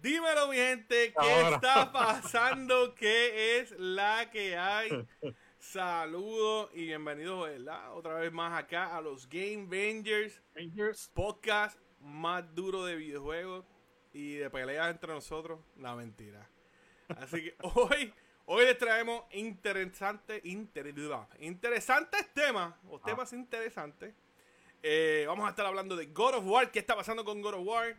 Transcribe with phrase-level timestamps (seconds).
[0.00, 1.56] Dímelo, mi gente, ¿qué Ahora.
[1.56, 2.94] está pasando?
[2.94, 4.90] ¿Qué es la que hay?
[5.58, 7.94] Saludos y bienvenidos, ¿verdad?
[7.94, 10.40] Otra vez más acá a los Game Rangers.
[11.14, 13.64] podcast más duro de videojuegos
[14.12, 15.58] y de peleas entre nosotros.
[15.78, 16.48] La mentira.
[17.08, 18.14] Así que hoy,
[18.46, 20.94] hoy les traemos interesantes, inter-
[21.40, 23.02] interesantes temas, o Ah.
[23.04, 24.14] temas interesantes.
[24.80, 27.66] Eh, vamos a estar hablando de God of War, qué está pasando con God of
[27.66, 27.96] War,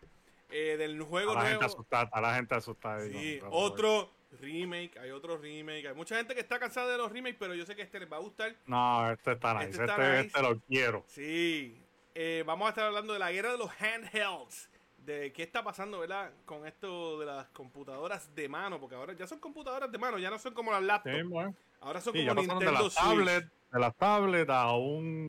[0.52, 3.00] eh, del juego A la gente asustada, está la gente asustada.
[3.02, 5.88] Sí, otro remake, hay otro remake.
[5.88, 8.12] Hay mucha gente que está cansada de los remakes, pero yo sé que este les
[8.12, 8.56] va a gustar.
[8.66, 9.70] No, este está nice.
[9.72, 10.20] Este Este, nice.
[10.28, 11.04] este lo quiero.
[11.08, 11.82] Sí.
[12.16, 14.70] Eh, vamos a estar hablando de la guerra de los handhelds.
[14.98, 16.32] De qué está pasando, ¿verdad?
[16.46, 18.80] Con esto de las computadoras de mano.
[18.80, 21.16] Porque ahora ya son computadoras de mano, ya no son como las laptops.
[21.16, 21.56] Sí, bueno.
[21.82, 23.06] Ahora son Sí, como pasaron de Nintendo las Switch.
[23.06, 25.28] tablets, de las tablets a un,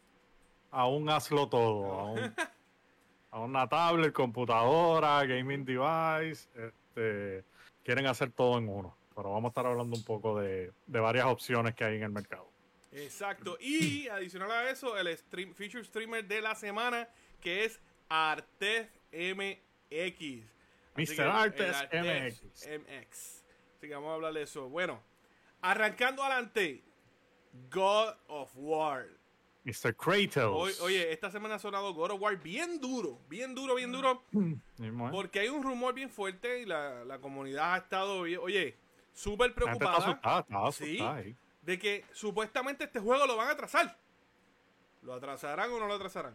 [0.73, 2.34] a un hazlo todo, a, un-
[3.30, 7.45] a una tablet, computadora, gaming device, este,
[7.84, 8.97] quieren hacer todo en uno.
[9.15, 12.11] Pero vamos a estar hablando un poco de, de varias opciones que hay en el
[12.11, 12.50] mercado.
[12.92, 13.56] Exacto.
[13.61, 17.09] Y adicional a eso, el stream, feature streamer de la semana,
[17.41, 20.44] que es Artez MX.
[20.97, 21.20] Mr.
[21.22, 22.42] Artes el MX.
[22.67, 23.44] MX.
[23.77, 24.69] Así que vamos a hablar de eso.
[24.69, 25.00] Bueno,
[25.62, 26.83] arrancando adelante,
[27.70, 29.06] God of War.
[29.70, 29.94] Mr.
[29.96, 30.80] Kratos.
[30.80, 34.22] Oye, esta semana ha sonado God of War bien duro, bien duro, bien duro.
[34.34, 34.92] ¿eh?
[35.10, 38.76] Porque hay un rumor bien fuerte y la, la comunidad ha estado, bien- oye,
[39.12, 40.94] súper gente está preocupada asustada, está Sí.
[40.98, 41.22] asustada
[41.62, 43.96] de que supuestamente este juego lo van a atrasar.
[45.02, 46.34] ¿Lo atrasarán o no lo atrasarán?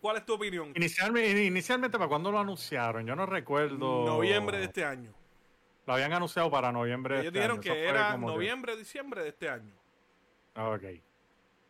[0.00, 0.72] ¿Cuál es tu opinión?
[0.76, 3.04] Inicialmente, inicialmente, ¿para cuándo lo anunciaron?
[3.06, 4.04] Yo no recuerdo.
[4.04, 5.12] Noviembre de este año.
[5.86, 7.62] Lo habían anunciado para noviembre de Ellos este dijeron año.
[7.62, 9.72] que Eso fue era como que- noviembre, diciembre de este año.
[10.54, 10.82] Ah, Ok.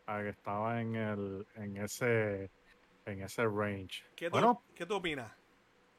[0.09, 2.51] Que estaba en el, en ese,
[3.05, 4.05] en ese range.
[4.17, 5.31] ¿Qué tú, Bueno, ¿qué tú opinas?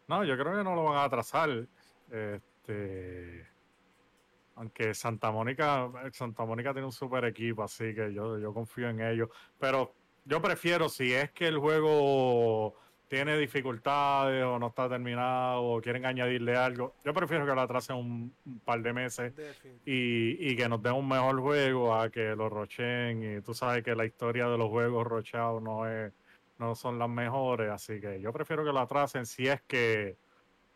[0.07, 1.67] no, yo creo que no lo van a atrasar.
[2.09, 3.47] Este,
[4.55, 8.99] aunque Santa Mónica, Santa Mónica tiene un super equipo, así que yo, yo confío en
[8.99, 9.30] ellos.
[9.59, 9.93] Pero
[10.26, 12.73] yo prefiero, si es que el juego
[13.09, 17.95] tiene dificultades o no está terminado o quieren añadirle algo, yo prefiero que lo atrasen
[17.97, 19.33] un, un par de meses
[19.86, 23.37] y, y que nos den un mejor juego a que lo rochen.
[23.37, 26.14] Y tú sabes que la historia de los juegos rochados no es
[26.59, 30.17] no son las mejores así que yo prefiero que lo atrasen si es que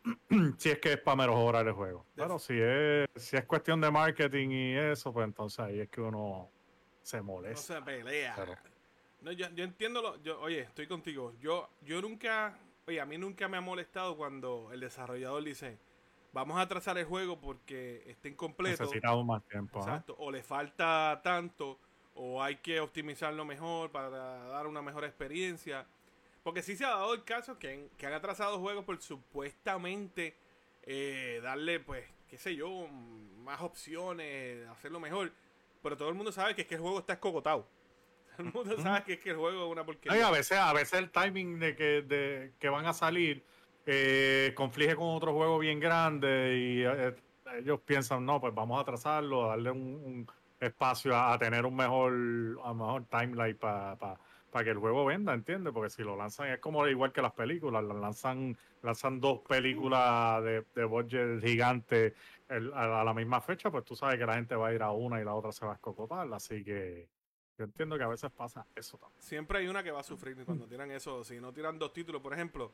[0.58, 2.04] si es que es para mejorar el juego.
[2.16, 6.00] Pero si es si es cuestión de marketing y eso pues entonces ahí es que
[6.00, 6.50] uno
[7.02, 8.34] se No molesta se pelea.
[8.36, 8.73] Pero-
[9.24, 11.32] No, yo, yo entiendo lo, yo, oye, estoy contigo.
[11.40, 15.78] Yo, yo nunca, oye, a mí nunca me ha molestado cuando el desarrollador dice,
[16.32, 18.82] vamos a atrasar el juego porque está incompleto.
[18.84, 19.78] necesitamos más tiempo.
[19.80, 20.14] Exacto.
[20.18, 21.78] O le falta tanto,
[22.14, 25.86] o hay que optimizarlo mejor para dar una mejor experiencia.
[26.42, 30.36] Porque sí se ha dado el caso que, han- que han atrasado juegos por supuestamente
[30.82, 32.86] eh, darle, pues, qué sé yo,
[33.42, 35.32] más opciones, hacerlo mejor.
[35.82, 37.66] Pero todo el mundo sabe que es que el juego está escogotado.
[38.38, 38.74] El mundo
[39.06, 40.26] es que el juego es una Ay, porquería.
[40.26, 43.44] a veces a veces el timing de que de que van a salir
[43.86, 47.14] eh, conflige con otro juego bien grande y eh,
[47.58, 50.26] ellos piensan no pues vamos a atrasarlo darle un,
[50.60, 52.12] espacio a, a tener un mejor
[52.64, 54.18] a mejor timeline para
[54.64, 55.72] que el juego venda ¿entiendes?
[55.72, 60.42] porque si lo lanzan es como igual que las películas las lanzan lanzan dos películas
[60.44, 62.14] de, de budget gigante
[62.48, 64.90] a, a la misma fecha pues tú sabes que la gente va a ir a
[64.92, 67.08] una y la otra se va a escocotar así que
[67.58, 70.36] yo entiendo que a veces pasa eso también Siempre hay una que va a sufrir
[70.44, 71.22] cuando tiran eso.
[71.24, 72.72] Si no tiran dos títulos, por ejemplo,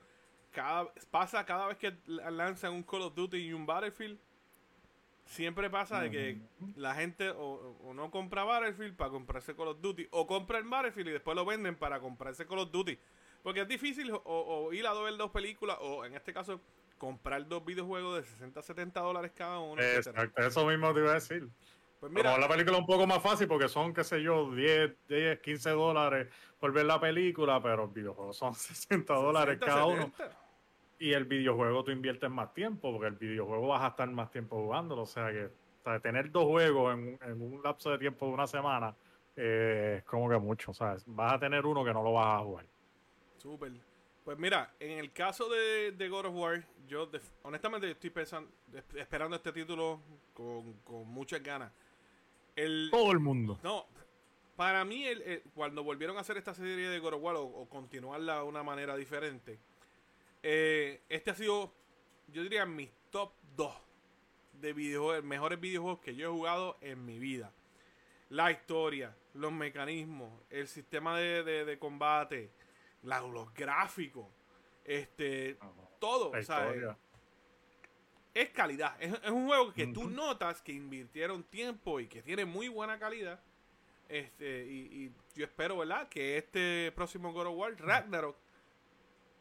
[0.52, 4.18] cada, pasa cada vez que la- lanzan un Call of Duty y un Battlefield.
[5.26, 6.40] Siempre pasa de que
[6.76, 10.64] la gente o, o no compra Battlefield para comprarse Call of Duty, o compra el
[10.64, 12.98] Battlefield y después lo venden para comprarse Call of Duty.
[13.44, 16.60] Porque es difícil o, o ir a ver dos películas, o en este caso,
[16.98, 19.80] comprar dos videojuegos de 60 70 dólares cada uno.
[19.80, 21.48] Exacto, eso mismo te iba a decir.
[22.00, 25.06] Pues Mira, la película es un poco más fácil porque son, qué sé yo, 10,
[25.06, 26.28] 10 15 dólares
[26.58, 30.04] por ver la película, pero el videojuego son 60 dólares 60, cada uno.
[30.16, 30.38] 70.
[30.98, 34.56] Y el videojuego tú inviertes más tiempo porque el videojuego vas a estar más tiempo
[34.56, 35.02] jugándolo.
[35.02, 38.32] O sea que o sea, tener dos juegos en, en un lapso de tiempo de
[38.32, 38.94] una semana
[39.36, 40.72] eh, es como que mucho.
[40.72, 41.02] ¿sabes?
[41.06, 42.66] Vas a tener uno que no lo vas a jugar.
[43.38, 43.72] Súper.
[44.24, 47.10] Pues mira, en el caso de, de God of War, yo
[47.42, 50.00] honestamente estoy pensando, es- esperando este título
[50.34, 51.72] con, con muchas ganas.
[52.64, 53.58] El, Todo el mundo.
[53.62, 53.86] no,
[54.56, 58.36] para mí, el, el- cuando volvieron a hacer esta serie de War o, o continuarla
[58.36, 59.58] de una manera diferente,
[60.42, 61.72] eh, este ha sido,
[62.28, 63.74] yo diría, mis top 2
[64.60, 67.52] de videojuegos, mejores videojuegos que yo he jugado en mi vida.
[68.28, 72.50] La historia, los mecanismos, el sistema de, de- de combate,
[73.02, 74.26] la- los gráficos,
[74.84, 75.56] este,
[75.98, 76.76] todo, La ¿sabes?
[76.76, 76.98] historia.
[78.34, 78.96] Es calidad.
[79.00, 83.40] Es, un juego que tú notas que invirtieron tiempo y que tiene muy buena calidad.
[84.08, 86.08] Este, y, yo espero, ¿verdad?
[86.08, 88.36] Que este próximo God of War, Ragnarok,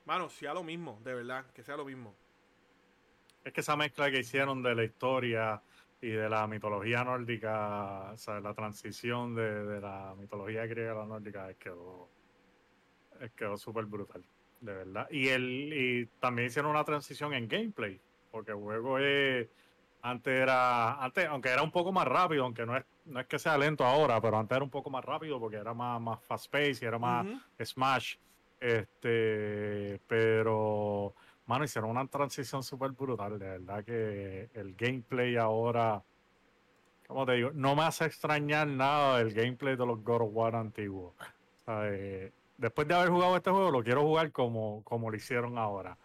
[0.06, 2.16] mano, sea lo mismo, de verdad, que sea lo mismo.
[3.44, 5.62] Es que esa mezcla que hicieron de la historia
[6.02, 11.06] y de la mitología nórdica, o sea, la transición de, la mitología griega a la
[11.06, 12.08] nórdica, es quedó,
[13.20, 14.24] es quedó súper brutal,
[14.62, 15.08] de verdad.
[15.10, 18.00] Y, el, y también hicieron una transición en gameplay,
[18.32, 19.48] porque el juego es
[20.02, 23.38] antes era, antes, aunque era un poco más rápido, aunque no es, no es que
[23.38, 26.50] sea lento ahora, pero antes era un poco más rápido porque era más, más fast
[26.50, 27.28] pace y era más
[27.64, 28.16] smash.
[28.60, 31.14] Este, pero,
[31.46, 33.40] mano, hicieron una transición súper brutal.
[33.40, 36.02] De verdad que el gameplay ahora,
[37.08, 40.56] como te digo, no me hace extrañar nada del gameplay de los God of War
[40.56, 41.14] antiguos.
[42.58, 45.98] después de haber jugado este juego, lo quiero jugar como, como lo hicieron ahora.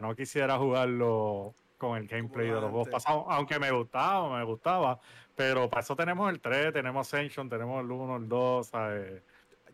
[0.00, 4.98] No quisiera jugarlo con el gameplay de los juegos pasados, aunque me gustaba, me gustaba,
[5.34, 8.70] pero para eso tenemos el 3, tenemos Ascension, tenemos el 1, el 2,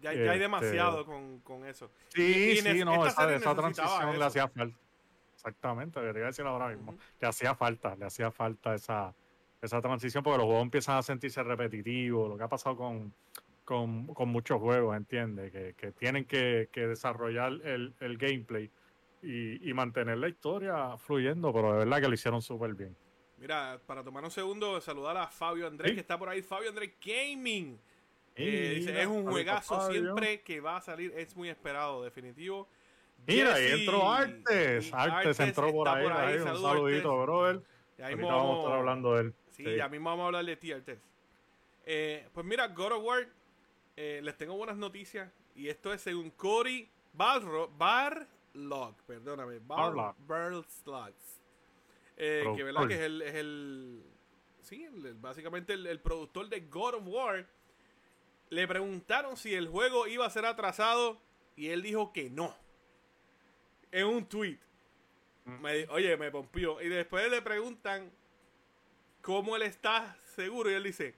[0.01, 1.91] Ya, ya, hay demasiado con, con eso.
[2.09, 4.77] Sí, sí, no, esa, esa transición le hacía falta.
[5.35, 6.97] Exactamente, quería decir ahora mismo.
[7.21, 9.15] Le hacía falta, le hacía falta esa,
[9.63, 13.15] esa transición porque los juegos empiezan a sentirse repetitivos, lo que ha pasado con,
[13.65, 15.53] con, con muchos juegos, ¿entiendes?
[15.53, 18.71] Que, que tienen que, que desarrollar el, el gameplay
[19.23, 22.97] y, mantener la historia fluyendo, pero de verdad que lo hicieron súper bien.
[23.39, 26.43] Mira, para tomar un segundo, saludar a Fabio Andrés, que está por ahí.
[26.43, 27.79] Fabio Andrés Gaming.
[28.37, 32.69] Eh, dice, es un juegazo siempre que va a salir, es muy esperado, definitivo.
[33.27, 34.93] Mira, y entró Artes.
[34.93, 36.39] Artes, entró por ahí.
[36.39, 37.63] un saludito, brother.
[37.99, 39.35] Y ahí vamos a estar hablando de él.
[39.51, 40.99] Sí, ya mismo vamos a hablar de ti, Artes.
[41.85, 43.29] Eh, pues mira, God of War,
[43.97, 45.31] eh, les tengo buenas noticias.
[45.55, 50.15] Y esto es según Cory Barro, Bar Log, perdóname, Barlog.
[52.17, 54.05] Eh, que verdad que es el, es el
[54.63, 54.87] sí,
[55.21, 57.47] básicamente el, productor de God of War.
[58.51, 61.21] Le preguntaron si el juego iba a ser atrasado
[61.57, 62.55] y él dijo que no.
[63.93, 64.59] En un tweet.
[65.45, 65.65] Mm.
[65.91, 66.81] oye, me pompió.
[66.81, 68.11] Y después le preguntan
[69.23, 71.15] cómo él está seguro y él dice,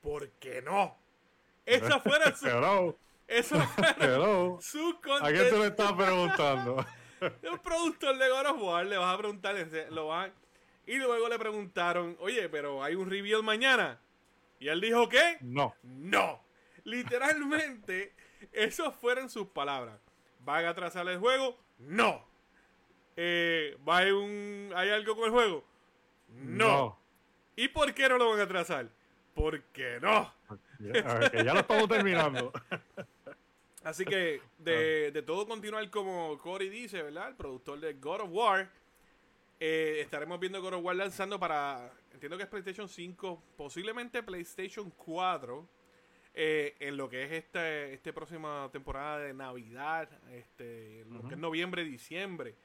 [0.00, 0.96] ¿por qué no?
[1.66, 2.96] Esa fuera su,
[3.28, 6.84] eso fue su ¿A qué tú le estás preguntando?
[7.50, 9.56] un productor de God of War le vas a preguntar,
[9.90, 10.32] lo van,
[10.86, 14.00] y luego le preguntaron, oye, pero hay un reveal mañana.
[14.58, 15.36] Y él dijo, ¿qué?
[15.40, 15.74] No.
[15.82, 16.42] No.
[16.84, 18.14] Literalmente,
[18.52, 19.98] esas fueron sus palabras.
[20.40, 21.58] ¿Van a atrasar el juego?
[21.78, 22.24] No.
[23.16, 25.64] Eh, ¿va hay, un, ¿Hay algo con el juego?
[26.28, 26.98] No.
[27.56, 28.88] ¿Y por qué no lo van a atrasar?
[29.34, 30.32] Porque no.
[30.78, 32.52] Ya lo estamos terminando.
[33.86, 37.28] Así que de, de, todo continuar como Cory dice, ¿verdad?
[37.28, 38.68] El productor de God of War.
[39.60, 44.90] Eh, estaremos viendo God of War lanzando para, entiendo que es PlayStation 5, posiblemente PlayStation
[44.90, 45.68] 4,
[46.34, 51.40] eh, en lo que es esta este próxima temporada de Navidad, este, lo que es
[51.40, 52.56] noviembre, diciembre.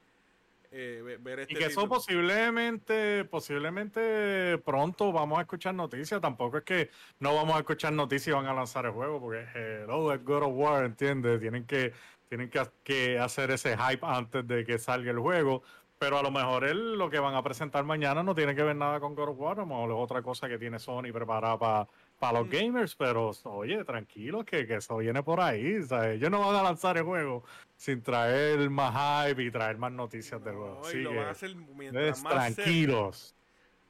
[0.74, 6.18] Eh, este y que eso posiblemente, posiblemente pronto vamos a escuchar noticias.
[6.20, 6.90] Tampoco es que
[7.20, 10.44] no vamos a escuchar noticias y van a lanzar el juego, porque hello, es God
[10.44, 11.40] of War, ¿entiendes?
[11.40, 11.92] Tienen que,
[12.30, 15.62] tienen que, que hacer ese hype antes de que salga el juego.
[15.98, 18.74] Pero a lo mejor él, lo que van a presentar mañana no tiene que ver
[18.74, 21.58] nada con God of War, a lo mejor es otra cosa que tiene Sony preparada
[21.58, 21.88] para
[22.22, 22.50] para los mm.
[22.50, 25.82] gamers, pero oye, tranquilos que, que, eso viene por ahí.
[25.82, 26.18] ¿sabes?
[26.18, 27.42] Ellos no van a lanzar el juego
[27.74, 30.82] sin traer más hype y traer más noticias del juego.
[30.94, 33.34] lo van a hacer mientras más tranquilos.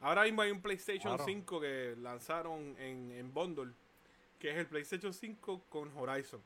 [0.00, 3.74] Ahora mismo hay un PlayStation 5 que lanzaron en, en Bundle,
[4.38, 6.40] que es el PlayStation 5 con Horizon.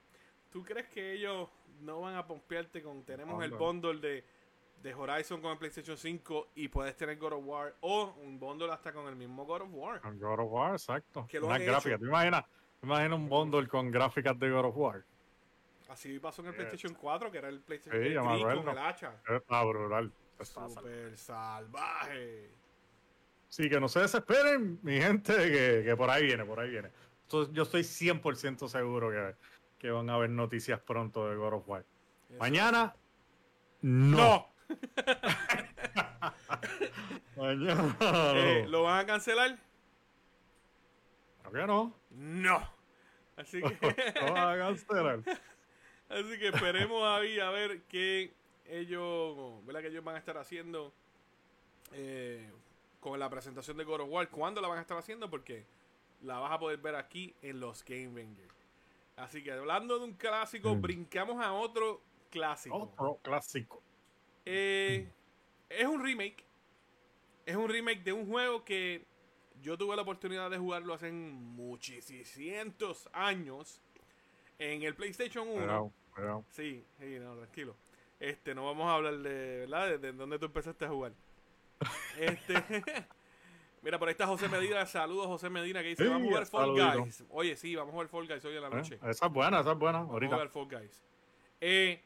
[0.51, 1.49] ¿Tú crees que ellos
[1.83, 4.25] no van a pompearte con tenemos el bundle de
[4.83, 8.71] de Horizon con el PlayStation 5 y puedes tener God of War o un bundle
[8.73, 10.01] hasta con el mismo God of War.
[10.01, 11.27] Con God of War, exacto.
[11.43, 11.99] Una gráfica.
[11.99, 12.45] ¿Te imaginas,
[12.83, 15.05] un bundle con gráficas de God of War?
[15.89, 19.23] Así pasó en el PlayStation 4, que era el PlayStation sí, 3 con el hacha.
[19.49, 20.13] Ah, brutal.
[20.43, 22.51] Super salvaje.
[23.49, 26.91] Sí, que no se desesperen, mi gente, que, que por ahí viene, por ahí viene.
[27.23, 29.35] Entonces, yo estoy 100% seguro que,
[29.79, 31.85] que, van a haber noticias pronto de God of War.
[32.39, 32.95] Mañana,
[33.81, 34.49] no.
[37.39, 39.59] Eh, ¿Lo van a cancelar?
[41.43, 41.95] ¿Por qué no?
[42.11, 42.71] No.
[43.37, 44.15] Así que.
[44.21, 45.21] Lo van a cancelar.
[46.09, 48.33] Así que esperemos ahí a ver qué
[48.69, 49.83] ellos, ¿verdad?
[49.83, 50.93] Que ellos van a estar haciendo
[51.93, 52.51] eh,
[53.01, 54.29] con la presentación de God of War.
[54.29, 55.29] ¿Cuándo la van a estar haciendo?
[55.29, 55.67] Porque
[56.23, 58.55] la vas a poder ver aquí en los Game Rangers.
[59.17, 60.81] Así que hablando de un clásico, mm.
[60.81, 62.77] brincamos a otro clásico.
[62.77, 63.83] Otro clásico.
[64.47, 65.07] Eh,
[65.69, 66.47] es un remake
[67.47, 69.07] es un remake de un juego que
[69.63, 73.81] yo tuve la oportunidad de jugarlo hace muchísimos años
[74.59, 75.93] en el PlayStation 1.
[76.51, 77.77] Sí, sí, no, tranquilo.
[78.19, 79.99] Este, no vamos a hablar de, ¿verdad?
[79.99, 81.13] De, dónde tú empezaste a jugar.
[82.19, 82.55] este,
[83.83, 84.85] mira, por ahí está José Medina.
[84.87, 87.25] Saludos, José Medina, que dice: Vamos a jugar Fall Guys.
[87.29, 88.99] Oye, sí, vamos a jugar Fall Guys hoy en la noche.
[89.07, 89.99] esa es buena, esa es buena.
[89.99, 90.37] Ahorita.
[90.37, 91.05] Vamos a jugar Fall Guys.
[91.61, 92.03] Eh,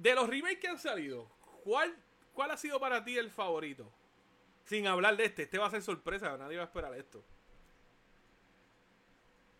[0.00, 1.28] de los remakes que han salido,
[1.62, 1.94] ¿cuál,
[2.32, 3.92] ¿cuál ha sido para ti el favorito?
[4.64, 7.22] Sin hablar de este, este va a ser sorpresa, nadie va a esperar esto.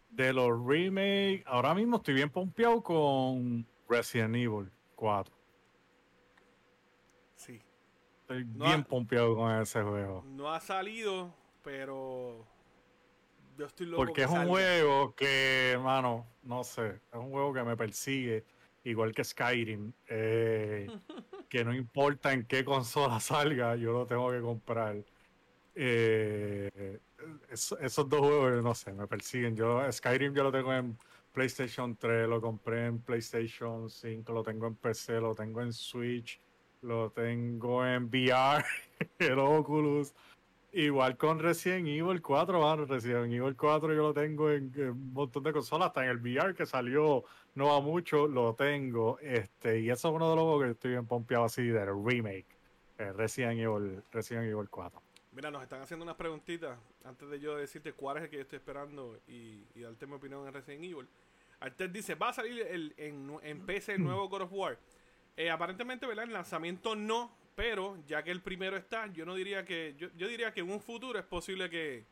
[0.08, 5.36] De los remakes, ahora mismo estoy bien pompeado con Resident Evil 4.
[7.36, 7.60] Sí.
[8.22, 10.24] Estoy bien pompeado con ese juego.
[10.26, 12.46] No ha salido, pero
[13.58, 17.62] yo estoy loco Porque es un juego que, hermano, no sé, es un juego que
[17.62, 18.44] me persigue
[18.84, 20.88] igual que Skyrim, eh,
[21.48, 24.96] que no importa en qué consola salga, yo lo tengo que comprar.
[25.74, 26.98] Eh,
[27.50, 29.56] esos dos juegos, no sé, me persiguen.
[29.56, 30.96] Yo Skyrim yo lo tengo en
[31.32, 36.40] PlayStation 3, lo compré en PlayStation 5, lo tengo en PC, lo tengo en Switch,
[36.82, 38.64] lo tengo en VR,
[39.18, 40.14] el Oculus.
[40.72, 42.84] Igual con Resident Evil 4, mano.
[42.86, 46.54] Resident Evil 4 yo lo tengo en, un montón de consolas, hasta en el VR
[46.54, 49.18] que salió no va mucho, lo tengo.
[49.20, 52.46] Este, y eso es uno de los juegos que estoy bien pompeado así del remake.
[52.98, 55.02] Eh, Resident, Evil, Resident Evil 4.
[55.32, 58.42] Mira, nos están haciendo unas preguntitas antes de yo decirte cuál es el que yo
[58.42, 61.08] estoy esperando y, darte mi opinión en Resident Evil.
[61.60, 64.78] Artes dice, ¿va a salir el, en, en PC el nuevo God of War?
[65.36, 66.24] Eh, aparentemente, ¿verdad?
[66.24, 69.94] En lanzamiento no, pero ya que el primero está, yo no diría que.
[69.96, 72.04] Yo, yo diría que en un futuro es posible que,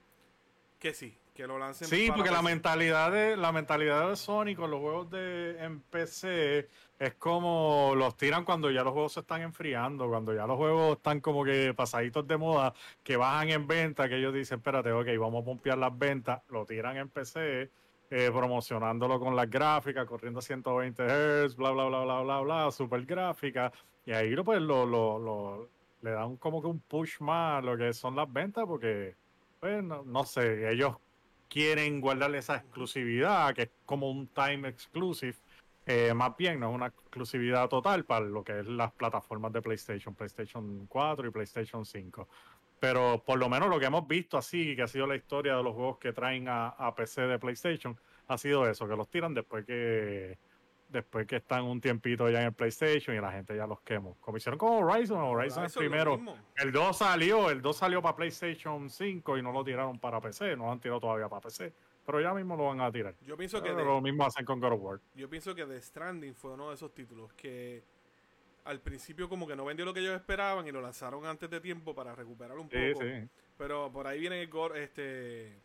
[0.79, 1.89] que sí, que lo lancen.
[1.89, 6.69] Sí, porque la mentalidad de la mentalidad de Sony con los juegos de en PC
[6.99, 10.97] es como los tiran cuando ya los juegos se están enfriando, cuando ya los juegos
[10.97, 15.07] están como que pasaditos de moda, que bajan en venta, que ellos dicen, espérate, ok,
[15.19, 17.71] vamos a pompear las ventas, lo tiran en PC.
[18.11, 22.71] Eh, promocionándolo con las gráficas, corriendo a 120 Hz, bla, bla, bla, bla, bla, bla,
[22.71, 23.71] super gráfica,
[24.07, 25.69] y ahí pues lo, lo, lo,
[26.01, 29.15] le dan como que un push más lo que son las ventas porque,
[29.61, 30.97] pues no, sé, ellos
[31.49, 35.37] quieren guardarle esa exclusividad que es como un time exclusive.
[35.87, 39.63] Eh, más bien, no es una exclusividad total para lo que es las plataformas de
[39.63, 42.29] PlayStation, PlayStation 4 y PlayStation 5.
[42.79, 45.63] Pero por lo menos lo que hemos visto así, que ha sido la historia de
[45.63, 47.99] los juegos que traen a, a PC de PlayStation,
[48.29, 50.39] ha sido eso, que los tiran después que
[50.89, 54.17] después que están un tiempito ya en el PlayStation y la gente ya los quemó.
[54.21, 56.21] Como hicieron con Horizon, Horizon, es primero.
[56.57, 60.57] El 2 salió, el 2 salió para PlayStation 5 y no lo tiraron para PC,
[60.57, 61.73] no lo han tirado todavía para PC.
[62.07, 63.15] Pero ya mismo lo van a tirar.
[63.27, 65.01] Yo pienso que lo mismo hacen con God of War.
[65.15, 67.83] Yo pienso que The Stranding fue uno de esos títulos que
[68.65, 71.61] al principio como que no vendió lo que ellos esperaban y lo lanzaron antes de
[71.61, 73.05] tiempo para recuperar un poco.
[73.59, 75.59] Pero por ahí viene el este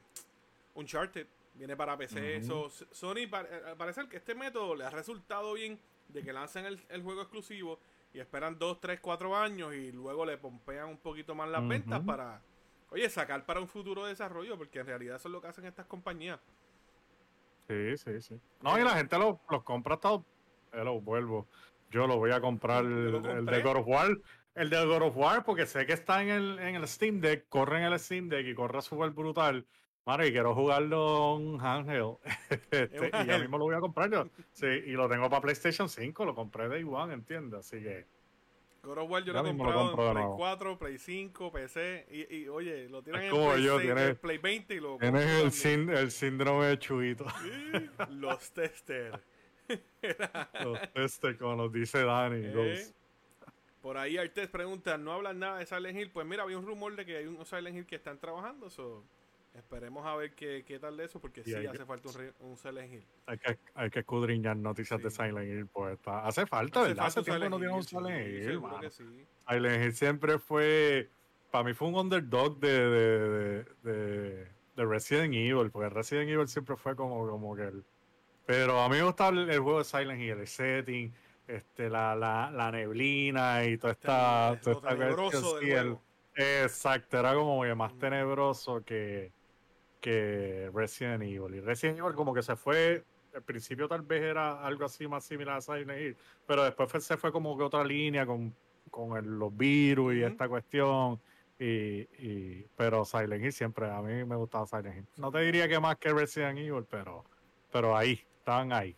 [0.75, 2.41] Uncharted Viene para PC.
[2.41, 7.01] Sony, eh, al parecer que este método le ha resultado bien de que lancen el,
[7.03, 7.79] juego exclusivo
[8.13, 12.01] y esperan 2, 3, 4 años y luego le pompean un poquito más las ventas
[12.01, 12.41] para,
[12.89, 15.86] oye, sacar para un futuro desarrollo, porque en realidad eso es lo que hacen estas
[15.86, 16.39] compañías.
[17.67, 18.39] Sí, sí, sí.
[18.62, 20.25] No, y la gente los lo compra todo.
[20.74, 21.48] Yo lo vuelvo.
[21.91, 24.17] Yo lo voy a comprar el, de God of War.
[24.55, 27.48] El de God of War, porque sé que está en el, en el Steam Deck,
[27.50, 29.65] corre en el Steam Deck y corre súper brutal.
[30.05, 32.17] Mano, y quiero jugarlo en handheld.
[32.72, 34.27] Este, y ya mismo lo voy a comprar yo.
[34.51, 37.60] Sí, y lo tengo para PlayStation 5, lo compré de igual, ¿entiendes?
[37.60, 38.05] Así que.
[38.83, 42.05] God of War yo lo he comprado en Play 4, Play 5, PC.
[42.12, 45.89] Y, y oye, lo tienen en Play, yo, 6, Play 20 y lo Tienes el,
[45.89, 47.25] el síndrome de Chuito.
[48.10, 49.19] los testers.
[50.65, 52.41] los testers, como nos dice Dani.
[52.43, 52.88] Eh,
[53.81, 56.12] por ahí Artes pregunta, ¿no hablan nada de Silent Hill?
[56.12, 58.67] Pues mira, había un rumor de que hay un Silent Hill que están trabajando.
[58.67, 59.05] eso
[59.53, 62.91] Esperemos a ver qué, qué tal de eso, porque sí, hace falta un, un, Silent
[62.91, 63.05] Hill.
[63.27, 66.25] Hay que, hay que escudriñar noticias de Silent Hill, pues está.
[66.25, 67.05] Hace falta, ¿verdad?
[67.05, 68.62] hace tiempo no tiene un Silent Hill.
[69.48, 71.10] Silent Hill siempre fue.
[71.51, 76.75] Para mí fue un underdog de, de, de, de, Resident Evil, porque Resident Evil siempre
[76.75, 77.83] fue como, como que el.
[78.48, 81.13] Pero a mí me gustaba el, juego de Silent Hill, el setting,
[81.48, 84.53] este, la, la, la neblina y toda esta.
[84.53, 86.00] Este, toda esta
[86.36, 89.31] Exacto, era como más tenebroso que
[90.03, 91.55] que Resident Evil.
[91.55, 95.24] Y Resident Evil como que se fue, al principio tal vez era algo así más
[95.24, 98.53] similar a Silent Hill, pero después se fue como que otra línea con,
[98.91, 101.22] con los virus y esta cuestión.
[101.57, 105.07] Y, y, pero Silent Hill siempre, a mí me gustaba Silent Hill.
[105.15, 107.24] No te diría que más que Resident Evil, pero,
[107.72, 108.93] pero ahí, estaban ahí.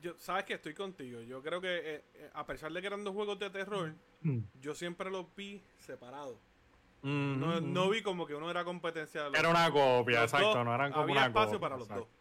[0.00, 1.20] Yo, sabes que estoy contigo.
[1.20, 4.38] Yo creo que eh, eh, a pesar de que eran dos juegos de terror, mm.
[4.58, 6.38] yo siempre los vi separados.
[7.02, 9.28] No, no, vi como que uno era competencia.
[9.34, 12.04] era una copia, exacto, no eran como había una espacio copia, para los exacto.
[12.04, 12.20] dos.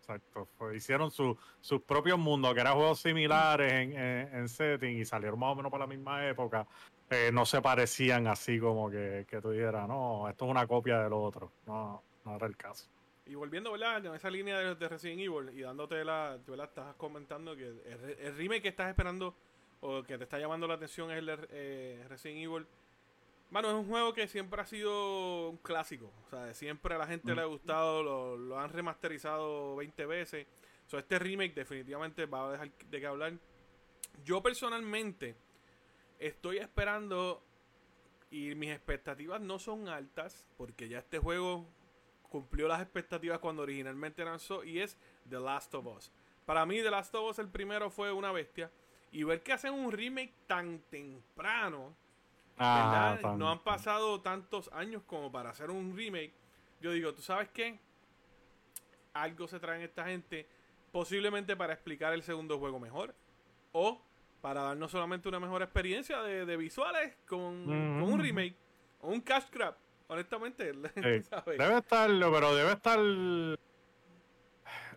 [0.00, 4.98] Exacto, fue- hicieron su- sus propios mundos, que eran juegos similares en, en- en setting
[4.98, 6.66] y salieron más o menos para la misma época.
[7.08, 10.98] Eh, no se parecían así como que, que tú dijeras, no, esto es una copia
[11.00, 11.52] del otro.
[11.66, 12.88] No, no era el caso.
[13.26, 14.04] Y volviendo, ¿verdad?
[14.04, 16.36] En esa línea de, de Resident Evil y dándote la.
[16.46, 16.66] ¿verdad?
[16.66, 19.36] Estás comentando que el, el remake que estás esperando
[19.80, 22.66] o que te está llamando la atención es el de eh, Resident Evil.
[23.52, 26.10] Bueno, es un juego que siempre ha sido un clásico.
[26.26, 27.36] O sea, siempre a la gente Mm.
[27.36, 30.46] le ha gustado, lo, lo han remasterizado 20 veces.
[30.86, 33.34] So, este remake definitivamente va a dejar de qué hablar.
[34.24, 35.36] Yo personalmente
[36.18, 37.42] estoy esperando
[38.30, 41.66] y mis expectativas no son altas porque ya este juego
[42.30, 44.96] cumplió las expectativas cuando originalmente lanzó y es
[45.28, 46.10] The Last of Us.
[46.46, 48.70] Para mí The Last of Us el primero fue una bestia
[49.10, 51.94] y ver que hacen un remake tan temprano,
[52.58, 56.32] Ah, No han pasado tantos años como para hacer un remake.
[56.80, 57.78] Yo digo, ¿tú sabes qué?
[59.14, 60.46] Algo se traen esta gente
[60.90, 63.14] posiblemente para explicar el segundo juego mejor
[63.72, 64.00] o
[64.40, 68.56] para darnos solamente una mejor experiencia de, de visuales con, con un remake
[69.00, 69.76] o un cash grab.
[70.08, 71.22] Honestamente, Sí.
[71.28, 71.58] ¿sabes?
[71.58, 72.98] Debe estar, pero debe estar.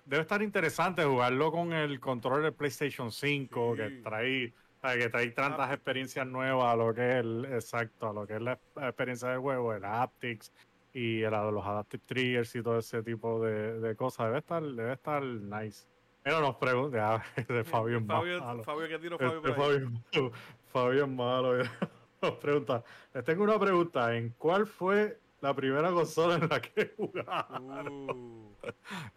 [0.05, 3.81] Debe estar interesante jugarlo con el control del PlayStation 5, Sí.
[3.81, 4.53] que trae,
[4.93, 5.73] que trae tantas Ah.
[5.73, 9.39] experiencias nuevas a lo que es el, exacto, a lo que es la experiencia del
[9.39, 10.51] juego, el haptics
[10.93, 14.27] y el- los adaptive triggers y todo ese tipo de, de cosas.
[14.27, 15.87] Debe estar, debe estar nice.
[16.23, 18.63] Pero nos pregunta, de Fabio es Fabio, malo.
[18.63, 19.79] Fabio, ¿qué tiro Fabio Este por ahí?
[20.11, 20.31] Fabio,
[20.71, 21.53] Fabio es malo.
[22.21, 22.83] Nos pregunta.
[23.13, 24.15] Les tengo una pregunta.
[24.15, 28.09] ¿En cuál fue la primera consola en la que jugaron?
[28.09, 28.55] Uh.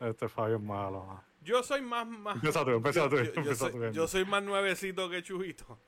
[0.00, 1.22] Este Fabio es malo.
[1.48, 5.78] Yo soy más, más Empieza tú, empieza tú, yo, soy, yo más nuevecito que Chubito.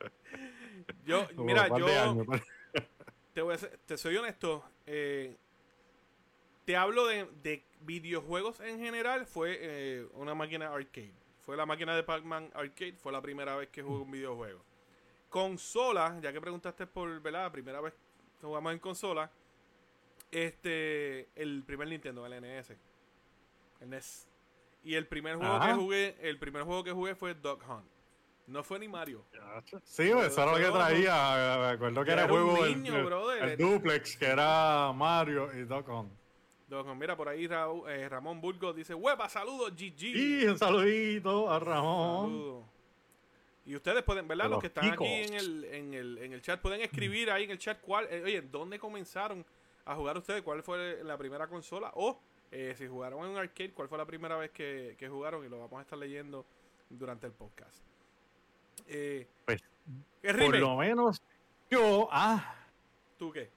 [1.04, 2.26] Yo, Como mira, yo años,
[3.34, 4.64] te, voy a ser- te soy honesto.
[4.86, 5.36] eh,
[6.64, 9.26] te hablo de, de videojuegos en general.
[9.26, 11.12] Fue eh, una máquina arcade.
[11.40, 12.94] Fue la máquina de Pac-Man Arcade.
[12.94, 14.64] Fue la primera vez que jugué un videojuego.
[15.28, 17.44] Consola, ya que preguntaste por, ¿verdad?
[17.44, 17.92] La primera vez
[18.40, 19.30] que jugamos en consola.
[20.30, 22.70] Este, el primer Nintendo, el NES.
[23.80, 24.26] El NES.
[24.84, 25.68] Y el primer juego Ajá.
[25.68, 27.86] que jugué, el primer juego que jugué fue Duck Hunt.
[28.48, 29.24] No fue ni Mario.
[29.84, 31.56] Sí, pues, eso era lo que traía.
[31.60, 33.42] Me acuerdo que era el era un juego el- niño, el, brother.
[33.50, 36.12] el duplex, que era Mario y Doc Hunt.
[36.66, 37.00] Duck Hunt.
[37.00, 40.02] Mira, por ahí Raúl- eh, Ramón Burgos dice, huepa, saludos, GG.
[40.16, 42.64] Y un saludito a Ramón.
[43.64, 44.46] Y ustedes pueden, ¿verdad?
[44.46, 47.44] Los los que están aquí en el, en, el, en el chat, pueden escribir ahí
[47.44, 49.46] en el chat cuál, eh, oye, ¿dónde comenzaron
[49.84, 50.42] a jugar ustedes?
[50.42, 51.92] ¿Cuál fue la primera consola?
[51.94, 52.20] O
[52.52, 55.44] eh, si jugaron en un arcade, ¿cuál fue la primera vez que, que jugaron?
[55.44, 56.44] Y lo vamos a estar leyendo
[56.90, 57.82] durante el podcast.
[58.86, 59.62] Eh, Pues,
[60.20, 61.20] ¿qué Por lo menos
[61.70, 62.08] yo.
[62.12, 62.54] Ah,
[63.18, 63.50] ¿Tú qué?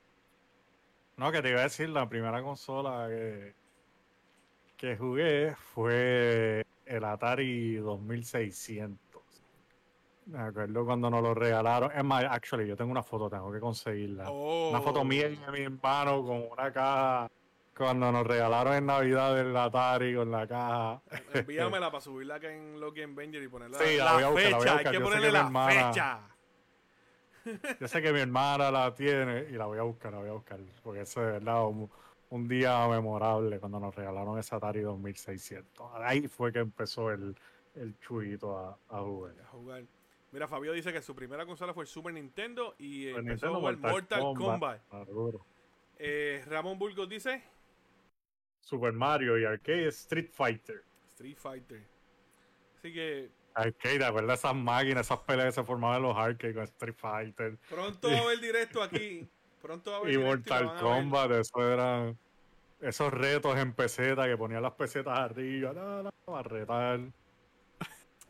[1.17, 3.53] No, que te iba a decir, la primera consola que,
[4.77, 8.97] que jugué fue el Atari 2600.
[10.27, 11.91] Me acuerdo cuando nos lo regalaron.
[11.91, 14.31] Es más, actually, yo tengo una foto, tengo que conseguirla.
[14.31, 14.69] Oh.
[14.69, 17.29] Una foto mía y de mi hermano con una caja.
[17.77, 21.01] Cuando nos regalaron en Navidad el Atari con la caja.
[21.33, 24.51] Envíamela para subirla acá en Loki Avenger y ponerla Sí, la la, voy a buscar,
[24.51, 24.73] la voy a fecha.
[24.73, 24.77] buscar.
[24.77, 26.19] Hay que Yo ponerle que la hermana- fecha.
[27.79, 30.33] Yo sé que mi hermana la tiene y la voy a buscar, la voy a
[30.33, 30.59] buscar.
[30.83, 31.91] Porque eso es de verdad un,
[32.29, 35.91] un día memorable cuando nos regalaron ese Atari 2600.
[35.95, 37.35] Ahí fue que empezó el,
[37.75, 39.33] el chuito a, a jugar.
[39.43, 39.83] a jugar.
[40.31, 43.55] Mira, Fabio dice que su primera consola fue el Super Nintendo y Super empezó Nintendo,
[43.55, 44.81] a jugar Mortal, Kombat.
[45.97, 47.43] Eh, Ramón Burgos dice
[48.65, 50.83] Super Mario y Arcade Street Fighter.
[51.13, 51.83] Street Fighter.
[52.79, 56.17] Así que Arcade, ¿te acuerdas de esas máquinas, esas peleas que se formaban en los
[56.17, 57.57] arcades con Street Fighter?
[57.69, 59.29] pronto va a haber directo aquí.
[59.61, 60.81] Pronto va a haber Y directo Mortal a ver.
[60.81, 62.17] Kombat, eso eran
[62.81, 66.99] esos retos en peseta que ponían las pesetas arriba, no, no, a retar.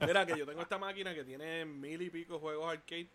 [0.01, 3.07] Mira, que yo tengo esta máquina que tiene mil y pico juegos arcade.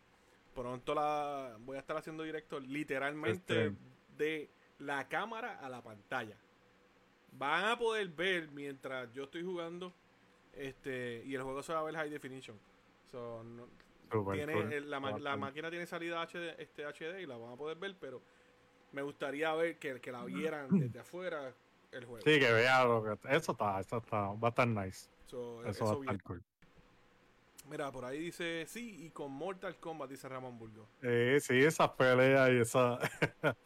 [0.55, 3.77] Pronto la voy a estar haciendo directo literalmente Este.
[4.17, 6.37] de la cámara a la pantalla.
[7.33, 9.93] Van a poder ver mientras yo estoy jugando
[10.53, 12.59] este y el juego se va a ver high definition.
[13.11, 13.69] So, no-
[14.11, 14.73] Super tiene cool.
[14.73, 17.77] el- la, ma- la máquina tiene salida HD, este HD y la van a poder
[17.79, 18.21] ver, pero
[18.93, 21.55] me gustaría ver que, que la vieran desde afuera
[21.93, 22.25] el juego.
[22.25, 23.37] Sí, que vea lo que.
[23.37, 25.09] Eso está, eso está, va a estar nice.
[25.27, 26.43] So, Eso, eso va a estar cool.
[27.69, 30.89] Mira, por ahí dice, sí, y con Mortal Kombat, dice Ramón Burgo.
[31.01, 32.99] Sí, sí, esas peleas y esa,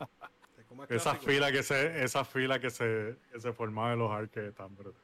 [0.74, 1.30] Como es esas clásico.
[1.30, 5.00] filas que se, que se, que se formaban en los arcades tan brutal.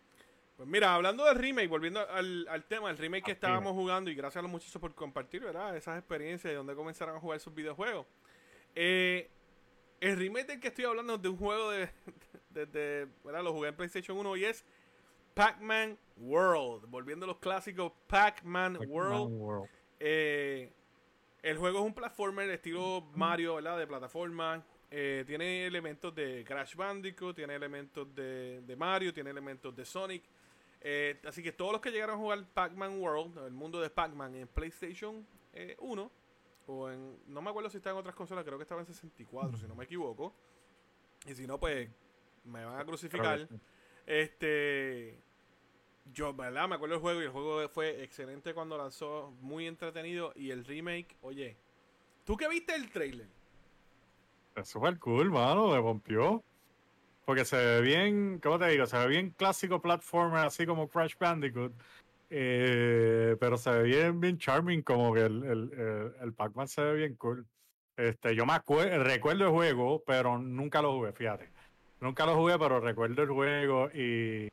[0.56, 4.14] Pues mira, hablando del remake, volviendo al, al tema, el remake que estábamos jugando, y
[4.14, 5.76] gracias a los muchachos por compartir, ¿verdad?
[5.76, 8.06] Esas experiencias y dónde comenzaron a jugar sus videojuegos.
[8.74, 9.30] Eh,
[10.00, 11.88] el remake del que estoy hablando es de un juego de.
[12.50, 14.64] de, Lo jugué en PlayStation 1 y es
[15.35, 16.87] Pac-Man World.
[16.88, 19.68] Volviendo a los clásicos, Pac-Man World.
[20.00, 20.72] Eh,
[21.42, 23.78] el juego es un platformer estilo Mario, ¿verdad?
[23.78, 24.64] De plataforma.
[24.90, 30.24] Eh, tiene elementos de Crash Bandicoot, tiene elementos de, de Mario, tiene elementos de Sonic.
[30.81, 34.35] Eh, así que todos los que llegaron a jugar Pac-Man World, el mundo de Pac-Man
[34.35, 35.26] en PlayStation
[35.79, 36.11] 1,
[36.66, 39.59] o en, no me acuerdo si está en otras consolas, creo que estaba en 64,
[39.59, 40.35] si no me equivoco.
[41.26, 41.88] Y si no, pues
[42.44, 43.46] me van a crucificar.
[44.07, 45.18] Este,
[46.12, 46.68] yo, ¿verdad?
[46.68, 50.33] Me acuerdo del juego y el juego fue excelente cuando lanzó, muy entretenido.
[50.35, 51.57] Y el remake, oye,
[52.24, 53.29] ¿tú qué viste el trailer?
[54.61, 56.42] Es súper cool, mano, me rompió.
[57.25, 58.87] Porque se ve bien, ¿cómo te digo?
[58.87, 61.73] Se ve bien clásico platformer, así como Crash Bandicoot.
[62.29, 66.94] Eh, pero se ve bien, bien charming, como que el, el, el, Pac-Man se ve
[66.94, 67.46] bien cool.
[67.96, 71.51] Este, yo me recuerdo el juego, pero nunca lo jugué, fíjate.
[72.01, 74.49] Nunca lo jugué, pero recuerdo el juego y,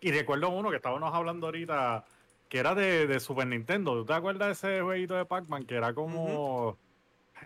[0.00, 2.04] y recuerdo uno que estábamos hablando ahorita,
[2.48, 3.94] que era de Super Nintendo.
[3.94, 5.64] ¿Tú te acuerdas de ese jueguito de Pac-Man?
[5.64, 6.78] Que era como...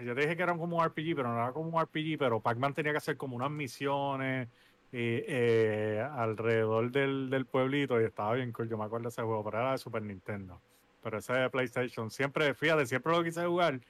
[0.02, 2.40] Yo te dije que era como un RPG, pero no era como un RPG, pero
[2.40, 4.48] Pac-Man tenía que hacer como unas misiones
[4.92, 8.68] eh, alrededor del, del, pueblito y estaba bien cool.
[8.68, 10.60] Yo me acuerdo de ese juego, pero era de Super Nintendo.
[11.02, 13.80] Pero ese de PlayStation, siempre, fíjate, siempre lo quise jugar,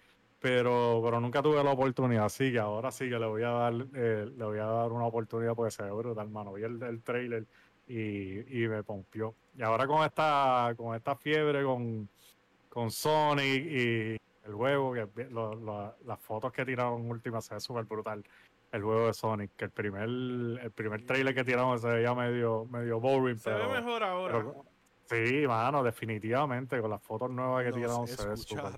[0.41, 2.25] pero, pero nunca tuve la oportunidad.
[2.25, 5.07] Así que ahora sí que le voy a dar, eh, le voy a dar una
[5.07, 6.55] oportunidad porque se ve brutal, hermano.
[6.55, 7.47] Vi el, el trailer
[7.87, 9.35] y, y me pompió.
[9.57, 12.09] Y ahora con esta, con esta fiebre con,
[12.69, 15.09] con Sonic y el juego, que
[16.05, 18.25] las fotos que tiraron últimas se ve súper brutal.
[18.73, 22.67] El juego de Sonic, que el primer, el primer trailer que tiraron se veía medio,
[22.67, 23.39] medio boring.
[23.39, 24.45] Se ve mejor ahora.
[25.07, 28.73] sí, mano, definitivamente, con las fotos nuevas que tiraron se ve súper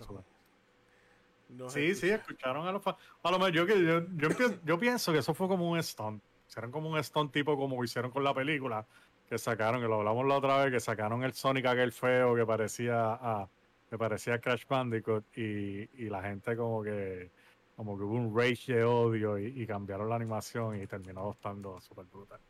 [1.68, 2.98] sí, sí, escucharon a los fans.
[3.22, 4.28] A lo mejor yo, yo, yo,
[4.64, 6.22] yo, pienso que eso fue como un stunt.
[6.48, 8.86] Hicieron como un stunt tipo como hicieron con la película,
[9.28, 12.46] que sacaron, que lo hablamos la otra vez, que sacaron el Sonic aquel feo que
[12.46, 13.48] parecía a,
[13.90, 17.30] me parecía Crash Bandicoot y, y, la gente como que
[17.76, 22.06] como que hubo un rage de odio y, cambiaron la animación y terminó estando súper
[22.06, 22.40] brutal.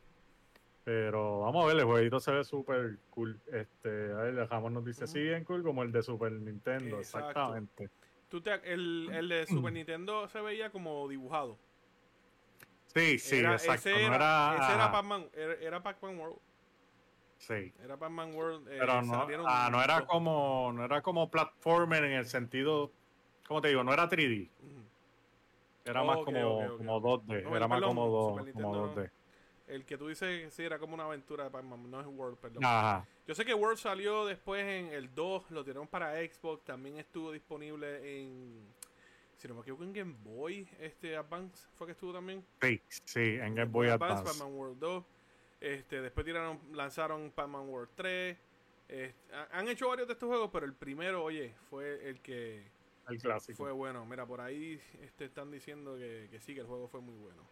[0.85, 3.37] Pero vamos a ver, el jueguito se ve súper cool.
[3.51, 7.89] Este, a ver, dejamos nos dice, sí, bien cool, como el de Super Nintendo, exactamente.
[8.29, 11.57] ¿Tú te, el, el, de Super Nintendo se veía como dibujado.
[12.85, 13.89] Sí, sí, exacto.
[13.89, 16.37] Ese era, Pac-Man, era Pac-Man World.
[17.37, 17.73] Sí.
[17.83, 18.67] Era Pac-Man World.
[18.67, 22.91] Eh, Pero no, ah, no era como no era como platformer en el sentido,
[23.47, 23.83] ¿cómo te digo?
[23.83, 24.49] No era 3D.
[25.85, 27.55] Era más como, como 2D.
[27.55, 29.09] era más como, 2, como 2D.
[29.67, 32.63] El que tú dices, sí, era como una aventura de Pac-Man, no es World, perdón.
[32.63, 33.05] Ajá.
[33.27, 37.31] Yo sé que World salió después en el 2, lo tiraron para Xbox, también estuvo
[37.31, 38.65] disponible en,
[39.37, 42.45] si no me equivoco, en Game Boy, este Advance, ¿fue que estuvo también?
[42.61, 44.21] Sí, sí, en Game Boy Advance.
[44.21, 44.39] Advance.
[44.39, 45.03] Pac-Man World 2.
[45.59, 48.37] Este, después tiraron, lanzaron Pac-Man World 3.
[49.51, 52.63] han hecho varios de estos juegos, pero el primero, oye, fue el que
[53.09, 53.57] el clásico.
[53.57, 54.05] fue bueno.
[54.05, 57.43] Mira, por ahí este, están diciendo que, que sí, que el juego fue muy bueno.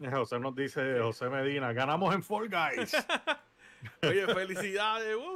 [0.00, 2.94] Eh, José nos dice, José Medina, ganamos en Fall Guys.
[4.02, 5.16] oye, felicidades.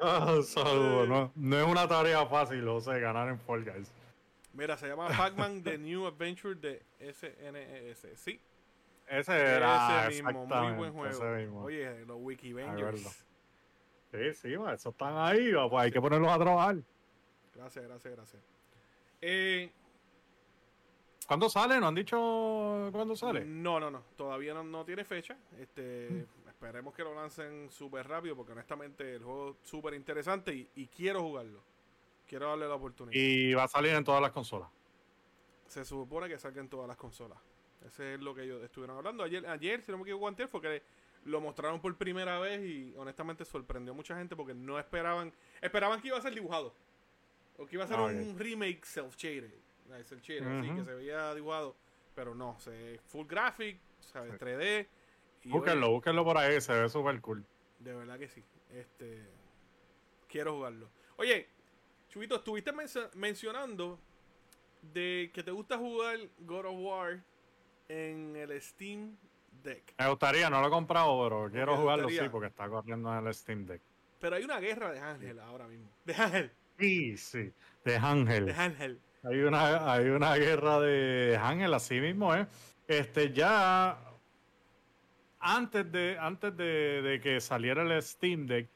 [0.00, 3.92] Ah, no, no, es una tarea fácil, José, ganar en Fall Guys.
[4.52, 8.06] Mira, se llama Pac-Man The New Adventure de SNES.
[8.14, 8.40] Sí,
[9.10, 11.62] ese era ese mismo, muy buen juego.
[11.62, 13.24] Oye, los Wikivengers.
[14.10, 16.76] Sí, sí, eso están ahí, pues hay que ponerlos a trabajar.
[17.54, 18.42] Gracias, gracias, gracias.
[19.20, 19.70] Eh,
[21.26, 21.78] ¿Cuándo sale?
[21.78, 23.44] ¿No han dicho cuándo sale?
[23.44, 24.02] No, no, no.
[24.16, 25.36] Todavía no, tiene fecha.
[25.58, 26.26] Este.
[26.48, 30.86] Esperemos que lo lancen súper rápido porque honestamente el juego es súper interesante y, y,
[30.88, 31.62] quiero jugarlo.
[32.26, 33.14] Quiero darle la oportunidad.
[33.14, 34.68] Y va a salir en todas las consolas.
[35.66, 37.38] Se supone que salga en todas las consolas.
[37.88, 39.24] Ese es lo que ellos estuvieron hablando.
[39.24, 40.82] Ayer, ayer si no me equivoco, antes fue que
[41.24, 45.32] lo mostraron por primera vez y honestamente sorprendió a mucha gente porque no esperaban.
[45.60, 46.74] Esperaban que iba a ser dibujado.
[47.56, 49.52] O que iba a ser un remake self-shaded.
[50.04, 51.74] Self así que se veía dibujado.
[52.14, 54.38] Pero no, se full graphic, ¿sabes?
[54.38, 54.86] 3D.
[55.44, 57.44] Y búsquenlo, búsquenlo por ahí, se ve súper cool.
[57.78, 58.44] De verdad que sí.
[58.70, 59.26] Este.
[60.28, 60.90] Quiero jugarlo.
[61.16, 61.48] Oye,
[62.08, 62.72] Chubito, estuviste
[63.14, 63.98] mencionando
[64.82, 67.22] de que te gusta jugar God of War
[67.88, 69.16] en el Steam
[69.62, 69.94] Deck.
[69.98, 73.34] Me gustaría, no lo he comprado, pero quiero jugarlo sí, porque está corriendo en el
[73.34, 73.80] Steam Deck.
[74.20, 75.88] Pero hay una guerra de Ángel ahora mismo.
[76.04, 76.50] De Ángel.
[76.78, 77.52] Sí, sí,
[77.84, 78.46] de Ángel.
[78.46, 79.00] De Ángel.
[79.24, 82.46] Hay una, hay una guerra de Ángel, así mismo, ¿eh?
[82.86, 83.98] Este, ya
[85.40, 88.68] antes de, antes de, de, que saliera el Steam Deck,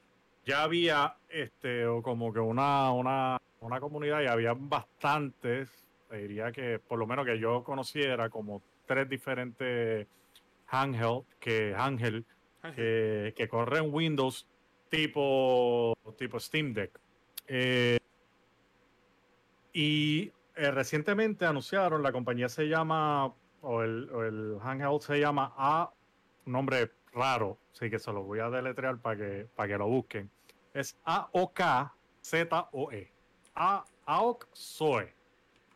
[0.45, 6.79] ya había este, como que una, una, una comunidad y había bastantes te diría que
[6.79, 8.61] por lo menos que yo conociera como
[8.93, 10.07] tres diferentes
[10.69, 12.27] handheld que handheld
[12.77, 14.47] que, que corren Windows
[14.89, 17.01] tipo, tipo Steam Deck.
[17.47, 17.99] Eh,
[19.73, 25.55] y eh, recientemente anunciaron, la compañía se llama, o el, o el handheld se llama
[25.57, 25.91] A,
[26.45, 29.89] un nombre raro, así que se lo voy a deletrear para que, para que lo
[29.89, 30.31] busquen.
[30.75, 31.93] Es A-O-K-Z-O-E.
[33.55, 35.15] A AOK ZOE.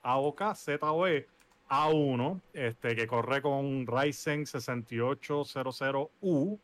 [0.03, 1.27] AOK Z-O-E.
[1.69, 6.59] A1, este, que corre con Ryzen 6800U,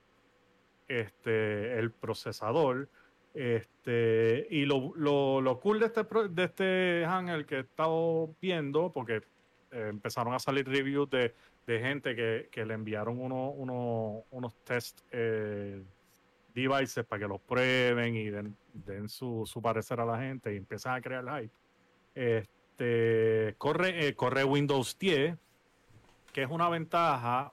[0.88, 2.88] este, el procesador.
[3.34, 8.92] Este, y lo, lo, lo cool de este, de este handle que he estado viendo,
[8.92, 9.22] porque
[9.70, 11.34] eh, empezaron a salir reviews de,
[11.66, 15.82] de gente que, que, le enviaron uno, uno, unos test eh,
[16.54, 20.58] devices para que los prueben y den, den su, su, parecer a la gente y
[20.58, 21.54] empiezan a crear hype.
[22.14, 22.61] Este,
[23.58, 25.36] corre, eh, corre Windows 10,
[26.32, 27.52] que es una ventaja,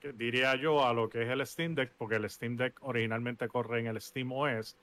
[0.00, 3.48] que diría yo, a lo que es el Steam Deck, porque el Steam Deck originalmente
[3.48, 4.76] corre en el Steam OS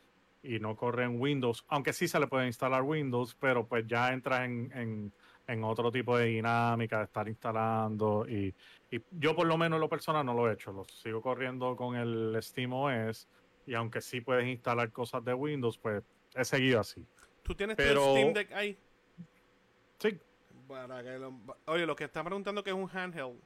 [0.44, 4.12] y no corre en Windows, aunque sí se le puede instalar Windows, pero pues ya
[4.12, 5.14] entra en, en,
[5.48, 8.54] en otro tipo de dinámica de estar instalando y,
[8.90, 11.96] y, yo por lo menos lo personal no lo he hecho, lo sigo corriendo con
[11.96, 13.28] el Steam OS
[13.68, 17.06] y aunque sí puedes instalar cosas de Windows, pues he seguido así.
[17.44, 18.78] ¿Tú tienes pero, tu Steam Deck ahí?
[20.02, 20.20] Sí.
[20.68, 23.40] Para que lo, oye, lo que está preguntando que es un handheld.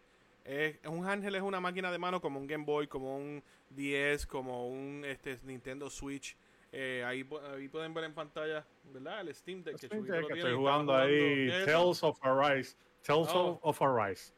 [0.45, 4.25] Es, un handheld es una máquina de mano como un Game Boy, como un 10,
[4.27, 6.37] como un este, Nintendo Switch.
[6.71, 9.21] Eh, ahí, ahí, pueden ver en pantalla, ¿verdad?
[9.21, 9.77] El Steam Deck.
[9.79, 11.49] que, Steam Deck que estoy jugando ahí.
[11.65, 12.75] Tales of Arise.
[13.03, 13.59] Tales oh.
[13.61, 14.33] of Arise.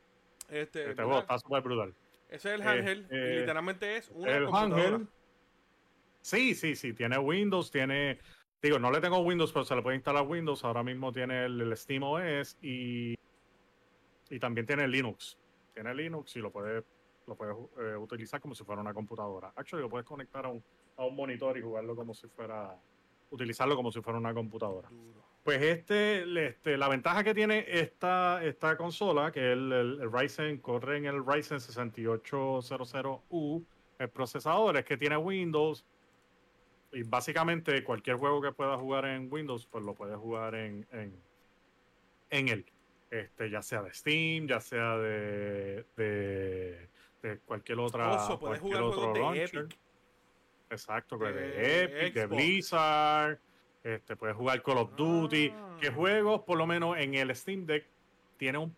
[0.50, 1.94] Este, este juego está súper brutal.
[2.30, 3.12] Ese es el handheld.
[3.12, 5.08] Eh, literalmente es una el handheld.
[6.22, 6.94] Sí, sí, sí.
[6.94, 8.20] Tiene Windows, tiene.
[8.62, 10.63] Digo, no le tengo Windows, pero se le puede instalar Windows.
[10.63, 13.15] Ahora mismo tiene el, el Steam OS y.
[14.30, 15.38] Y también tiene Linux.
[15.74, 16.84] Tiene Linux y lo puede
[17.28, 19.52] lo puedes eh, utilizar como si fuera una computadora.
[19.56, 20.63] Actually, lo puedes conectar a un,
[20.96, 22.76] a un monitor y jugarlo como si fuera,
[23.30, 24.89] utilizarlo como si fuera una computadora.
[25.43, 30.98] Pues este, este, la ventaja que tiene esta, esta consola, que el, el, Ryzen corre
[30.98, 33.65] en el Ryzen 6800U,
[34.00, 35.86] el procesador es que tiene Windows
[36.91, 41.13] y básicamente cualquier juego que pueda jugar en Windows, pues lo puedes jugar en, en,
[42.30, 42.65] en él.
[43.10, 46.89] Este, ya sea de Steam, ya sea de, de,
[47.21, 48.12] de cualquier otra.
[48.15, 49.78] Oso, puedes jugar otro juegos de Epic.
[50.69, 53.39] Exacto, de, de Epic, de Blizzard,
[53.84, 55.78] este, puedes jugar Call of Duty, ah.
[55.80, 57.86] que juegos, por lo menos en el Steam Deck,
[58.36, 58.76] tiene un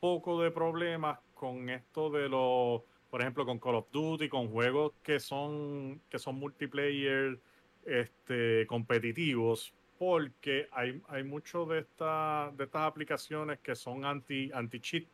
[0.00, 4.92] poco de problemas con esto de los, por ejemplo, con Call of Duty, con juegos
[5.02, 7.38] que son, que son multiplayer
[7.84, 15.06] este, competitivos, porque hay, hay muchos de, esta, de estas aplicaciones que son anti, anti-cheat,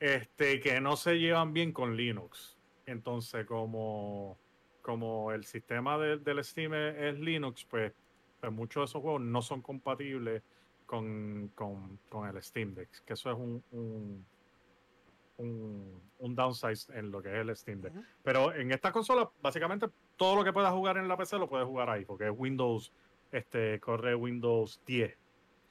[0.00, 2.56] este, que no se llevan bien con Linux.
[2.86, 4.36] Entonces, como
[4.86, 7.92] como el sistema de, del Steam es, Linux, pues,
[8.40, 10.44] pues, muchos de esos juegos no son compatibles
[10.86, 14.24] con, con, con el Steam Deck, que eso es un, un,
[15.38, 17.92] un, un, downside en lo que es el Steam Deck.
[18.22, 21.66] Pero en esta consola, básicamente todo lo que puedas jugar en la PC lo puedes
[21.66, 22.92] jugar ahí, porque es Windows,
[23.32, 25.16] este, corre Windows 10.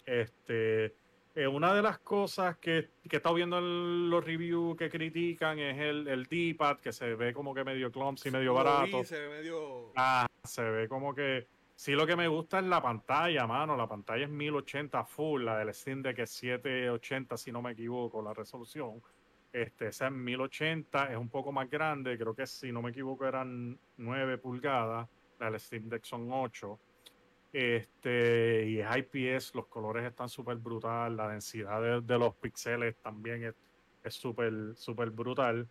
[0.06, 0.96] Este,
[1.36, 5.60] eh, una de las cosas que, que he estado viendo en los reviews que critican
[5.60, 9.04] es el, el D-pad, que se ve como que medio clumsy, medio barato.
[9.04, 9.92] se ve medio.
[9.98, 11.48] Ah, se ve como que.
[11.76, 13.76] Sí, lo que me gusta es la pantalla, mano.
[13.76, 18.22] La pantalla es 1080 full, la del Steam Deck es 780, si no me equivoco,
[18.22, 19.02] la resolución.
[19.56, 23.26] Este, esa es 1080, es un poco más grande, creo que si no me equivoco
[23.26, 25.08] eran 9 pulgadas,
[25.40, 26.78] la del Steam Deck son 8.
[27.54, 33.56] Este, y es IPS, los colores están súper brutal, la densidad de, los píxeles también
[34.04, 35.66] es súper súper brutal.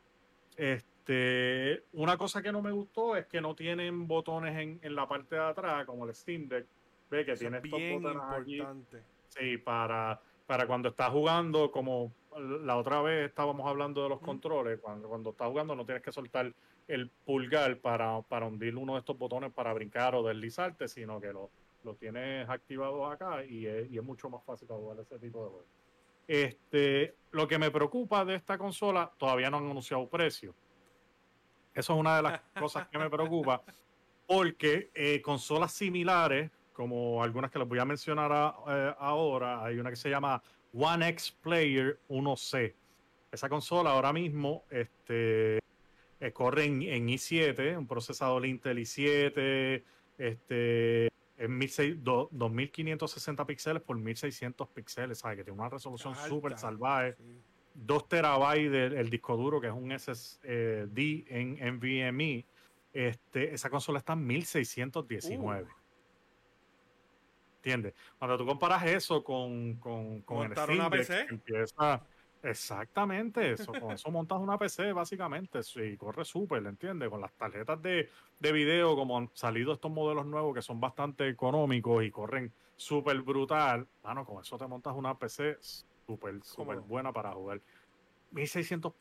[0.57, 5.07] Este, una cosa que no me gustó es que no tienen botones en, en la
[5.07, 6.67] parte de atrás, como el Steam Deck.
[7.11, 9.03] Ve que tiene estos botones importante.
[9.29, 14.79] Sí, para, para cuando estás jugando, como la otra vez estábamos hablando de los controles,
[14.81, 16.53] cuando, cuando estás jugando no tienes que soltar
[16.89, 21.33] el pulgar para, para hundir uno de estos botones para brincar o deslizarte, sino que
[21.33, 21.51] lo,
[21.85, 25.51] lo tienes activado acá y es, y es mucho más fácil jugar ese tipo de
[25.51, 25.67] juegos.
[26.27, 30.55] Este, lo que me preocupa de esta consola, todavía no han anunciado precio.
[31.75, 33.63] Eso es una de las cosas que me preocupa,
[34.27, 39.79] porque eh, consolas similares, como algunas que les voy a mencionar a, eh, ahora, hay
[39.79, 40.43] una que se llama
[40.75, 42.75] One X Player 1C.
[43.31, 45.59] Esa consola ahora mismo este,
[46.21, 49.83] eh, corre en, en, i7, un procesador Intel i7,
[50.19, 51.07] este,
[51.37, 55.39] es 1600 do- 2560 píxeles por 1600 píxeles, ¿sabes?
[55.39, 57.15] Que tiene una resolución súper salvaje.
[57.15, 57.41] Sí.
[57.75, 62.45] 2 terabytes del el disco duro, que es un SSD en NVMe.
[62.93, 65.63] Este, esa consola está en 1619.
[65.65, 65.84] Uh.
[67.65, 67.95] ¿Entiendes?
[68.19, 71.27] Cuando tú comparas eso con, con, con el Steam una Deck, PC.
[71.31, 72.03] empieza.
[72.43, 77.09] Exactamente, eso, con eso montas una PC básicamente sí, corre súper, ¿entiendes?
[77.09, 81.27] Con las tarjetas de, de video, como han salido estos modelos nuevos que son bastante
[81.27, 85.57] económicos y corren súper brutal, mano, con eso te montas una PC
[86.07, 87.63] súper, súper buena para jugar.
[88.33, 88.93] 1600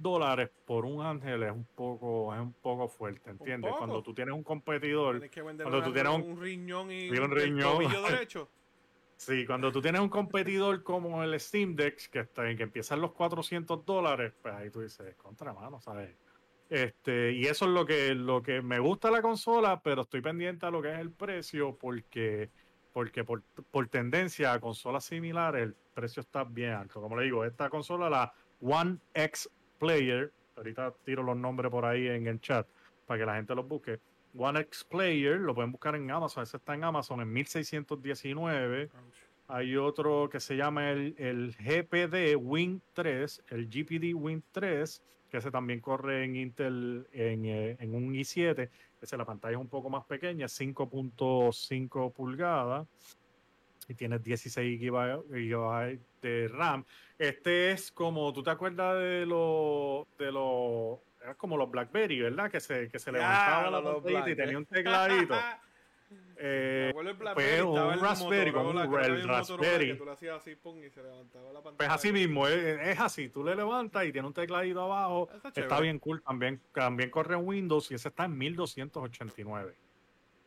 [0.00, 3.70] dólares por un ángel es un poco, es un poco fuerte, ¿entiendes?
[3.70, 3.78] poco.
[3.78, 7.30] Cuando tú tienes un competidor que cuando tú tienes un- un riñón y un el
[7.30, 7.74] riñón.
[7.74, 8.50] tobillo derecho.
[9.16, 13.00] Sí, cuando tú tienes un competidor como el Steam Deck, que, está, que empieza en
[13.00, 16.16] los 400 dólares, pues ahí tú dices, contra mano, ¿sabes?
[16.70, 20.66] Este, y eso es lo que, lo que me gusta la consola, pero estoy pendiente
[20.66, 22.50] a lo que es el precio, porque,
[22.92, 27.00] porque por, por tendencia a consolas similares, el precio está bien alto.
[27.00, 32.08] Como le digo, esta consola, la One X Player, ahorita tiro los nombres por ahí
[32.08, 32.66] en el chat
[33.06, 34.00] para que la gente los busque.
[34.36, 38.90] One X Player, lo pueden buscar en Amazon, ese está en Amazon en 1619.
[39.48, 45.38] Hay otro que se llama el, el GPD Win 3, el GPD Win 3, que
[45.38, 48.68] ese también corre en Intel en, eh, en un i7.
[49.00, 52.86] Ese la pantalla es un poco más pequeña, 5.5 pulgadas.
[53.88, 56.84] Y tiene 16 GB gigabytes de RAM.
[57.18, 62.50] Este es como, ¿tú te acuerdas de los de los era como los BlackBerry, ¿verdad?
[62.50, 65.34] Que se, que se Ya, levantaba la pantallita y tenía un tecladito.
[66.40, 66.92] Eh,
[67.34, 69.98] pues, un Raspberry, como un el Raspberry.
[71.76, 75.80] Pues así mismo, es, es así, tú le levantas y tiene un tecladito abajo, Está
[75.80, 79.74] bien cool, también, también corre Windows y ese está en 1289.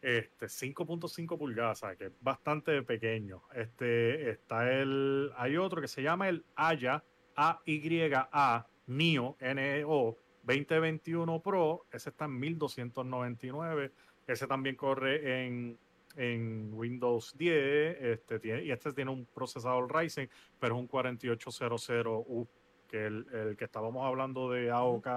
[0.02, 3.44] Este, 5.5 pulgadas, que es bastante pequeño.
[3.54, 7.04] Este, está el, hay otro que se llama el Aya,
[7.36, 13.92] A-Y-A, NEO, N-E-O, 2021 Pro, ese está en 1299.
[14.26, 15.78] Ese también corre en,
[16.16, 22.48] en Windows 10 este, tiene, y este tiene un procesador Ryzen, pero es un 4800U,
[22.88, 25.08] que el, el que estábamos hablando de AOK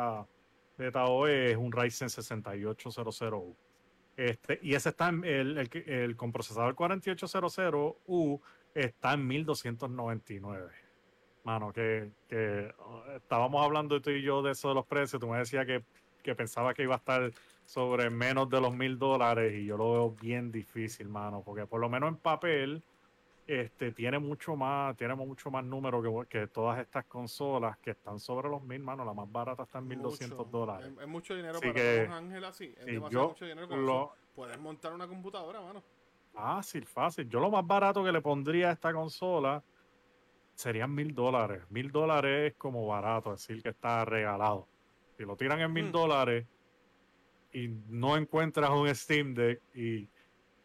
[0.78, 3.54] de TAOE es un Ryzen 6800U.
[4.16, 8.40] Este, y ese está en el, el, el con procesador 4800U
[8.74, 10.70] está en 1299.
[11.44, 15.20] Mano, que, que uh, estábamos hablando tú y yo de eso de los precios.
[15.20, 15.84] Tú me decías que,
[16.22, 17.30] que pensaba que iba a estar
[17.66, 21.80] sobre menos de los mil dólares y yo lo veo bien difícil, mano, porque por
[21.80, 22.82] lo menos en papel
[23.46, 28.18] este tiene mucho más, tiene mucho más número que, que todas estas consolas que están
[28.18, 29.04] sobre los mil, mano.
[29.04, 30.50] La más barata está en 1200 Mucho.
[30.50, 30.92] dólares.
[30.96, 32.74] Es, es mucho dinero Así para que- un ángel así.
[32.78, 34.12] Es demasiado mucho dinero con lo.
[34.34, 35.82] Puedes montar una computadora, mano.
[36.32, 37.28] Fácil, fácil.
[37.28, 39.62] Yo lo más barato que le pondría a esta consola
[40.54, 41.62] serían mil dólares.
[41.70, 44.66] Mil dólares es como barato, es decir, que está regalado.
[45.16, 45.92] Si lo tiran en mil Mm.
[45.92, 46.46] dólares
[47.52, 50.08] y no encuentras un Steam Deck y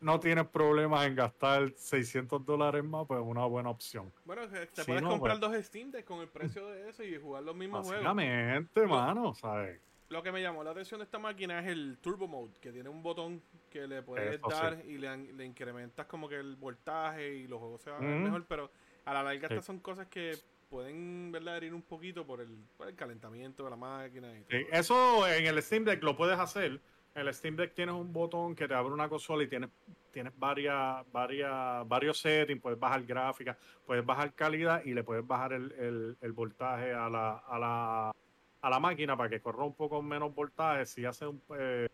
[0.01, 4.11] no tienes problemas en gastar 600 dólares más, pues es una buena opción.
[4.25, 5.51] Bueno, te puedes no, comprar pues.
[5.51, 8.03] dos Steam Deck con el precio de eso y jugar los mismos juegos.
[8.03, 9.79] Básicamente, mano, ¿sabes?
[10.09, 12.89] Lo que me llamó la atención de esta máquina es el Turbo Mode, que tiene
[12.89, 14.55] un botón que le puedes Eso sí.
[14.55, 18.07] dar y le, le incrementas como que el voltaje y los juegos se van a
[18.07, 18.71] ver mejor, pero
[19.05, 19.53] a la larga Sí.
[19.53, 20.35] estas son cosas que
[20.69, 21.57] pueden ¿verdad?
[21.57, 24.57] herir un poquito por el, por el calentamiento de la máquina y todo.
[24.59, 26.79] Sí, eso en el Steam Deck lo puedes hacer.
[27.15, 29.69] El Steam Deck tienes un botón que te abre una consola y tienes,
[30.11, 35.53] tienes varias, varias, varios settings, puedes bajar gráfica, puedes bajar calidad y le puedes bajar
[35.53, 38.15] el, el- el voltaje a la, a, la,
[38.61, 40.85] a la máquina para que corra un poco menos voltaje.
[40.85, 41.89] Si hace un, eh,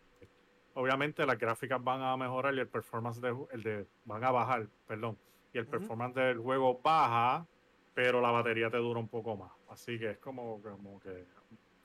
[0.76, 4.68] obviamente las gráficas van a mejorar y el performance de, el de van a bajar,
[4.86, 5.18] perdón,
[5.54, 7.48] y el performance del juego baja,
[7.94, 9.52] pero la batería te dura un poco más.
[9.70, 11.26] Así que es como, como que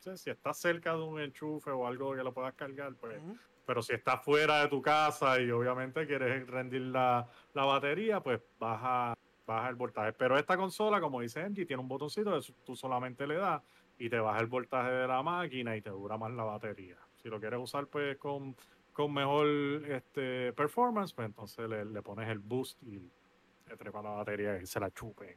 [0.00, 3.20] si estás cerca de un enchufe o algo que lo puedas cargar, pues,
[3.66, 8.40] pero si estás fuera de tu casa y obviamente quieres rendir la, la batería, pues
[8.58, 9.14] baja,
[9.46, 10.12] baja el voltaje.
[10.12, 13.62] Pero esta consola, como dice Angie, tiene un botoncito que tú solamente le das
[13.98, 16.96] y te baja el voltaje de la máquina y te dura más la batería.
[17.22, 18.56] Si lo quieres usar pues con,
[18.92, 19.46] con mejor
[19.88, 23.10] este performance, pues entonces le, le pones el boost y
[23.68, 25.36] se trepa la batería y se la chupe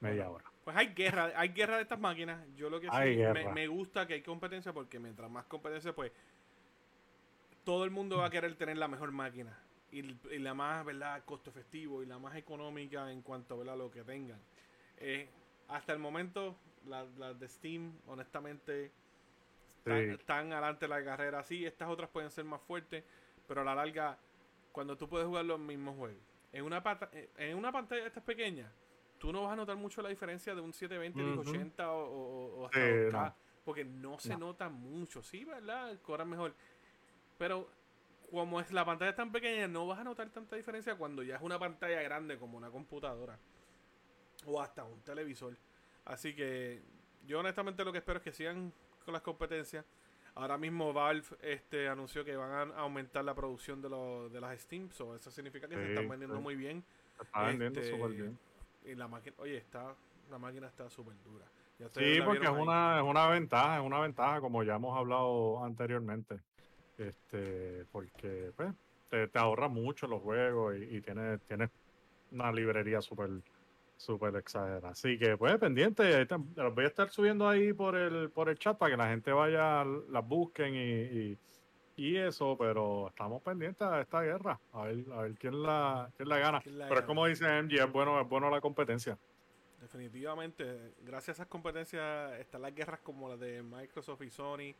[0.00, 0.47] media hora.
[0.68, 2.46] Pues hay guerra, hay guerra de estas máquinas.
[2.54, 6.12] Yo lo que sí me, gusta que hay competencia porque mientras más competencia, pues
[7.64, 9.58] todo el mundo va a querer tener la mejor máquina
[9.90, 13.76] y, y la más, ¿verdad?, costo efectivo y la más económica en cuanto ¿verdad?
[13.76, 14.38] a lo que tengan.
[14.98, 15.30] Eh,
[15.68, 16.54] hasta el momento,
[16.84, 18.90] las de Steam, honestamente,
[19.78, 20.10] están, Sí.
[20.20, 21.42] están adelante de la carrera.
[21.44, 23.04] Sí, estas otras pueden ser más fuertes,
[23.46, 24.18] pero a la larga
[24.72, 26.20] cuando tú puedes jugar los mismos juegos.
[26.52, 26.84] En una,
[27.38, 28.70] en una pantalla esta pequeña,
[29.18, 33.34] tú no vas a notar mucho la diferencia de un 720, 1080 o, hasta 2K,
[33.64, 35.22] porque no se nota mucho.
[35.22, 35.98] Sí, ¿verdad?
[36.02, 36.54] Corre mejor.
[37.36, 37.68] Pero
[38.30, 41.42] como es la pantalla tan pequeña, no vas a notar tanta diferencia cuando ya es
[41.42, 43.38] una pantalla grande como una computadora
[44.46, 45.56] o hasta un televisor.
[46.04, 46.82] Así que
[47.26, 48.72] yo honestamente lo que espero es que sigan
[49.04, 49.84] con las competencias.
[50.34, 54.60] Ahora mismo Valve este, anunció que van a aumentar la producción de, lo, de las
[54.60, 56.84] Steam, so eso significa que se están vendiendo muy bien.
[57.16, 58.38] Se están vendiendo este, súper bien.
[58.84, 59.94] Y la máquina, oye, está,
[60.30, 61.44] la máquina está súper dura.
[61.90, 66.40] sí, porque es una, es una ventaja, es una ventaja, como ya hemos hablado anteriormente.
[66.96, 68.74] Este, porque pues,
[69.08, 71.70] te, te ahorra mucho los juegos y, y tienes, tienes
[72.32, 73.30] una librería súper
[73.98, 74.90] Súper exagerada.
[74.90, 76.24] Así que, pues, pendiente.
[76.54, 79.32] Los voy a estar subiendo ahí por el, por el chat para que la gente
[79.32, 81.38] vaya, las busquen y, y,
[82.16, 82.56] eso.
[82.58, 84.58] Pero estamos pendientes a esta guerra.
[84.72, 86.62] A ver, a ver quién la, quién la gana.
[86.64, 89.18] pero es como dice MG, es bueno, es bueno la competencia.
[89.80, 90.94] Definitivamente.
[91.02, 94.74] Gracias a esas competencias están las guerras como las de Microsoft y Sony.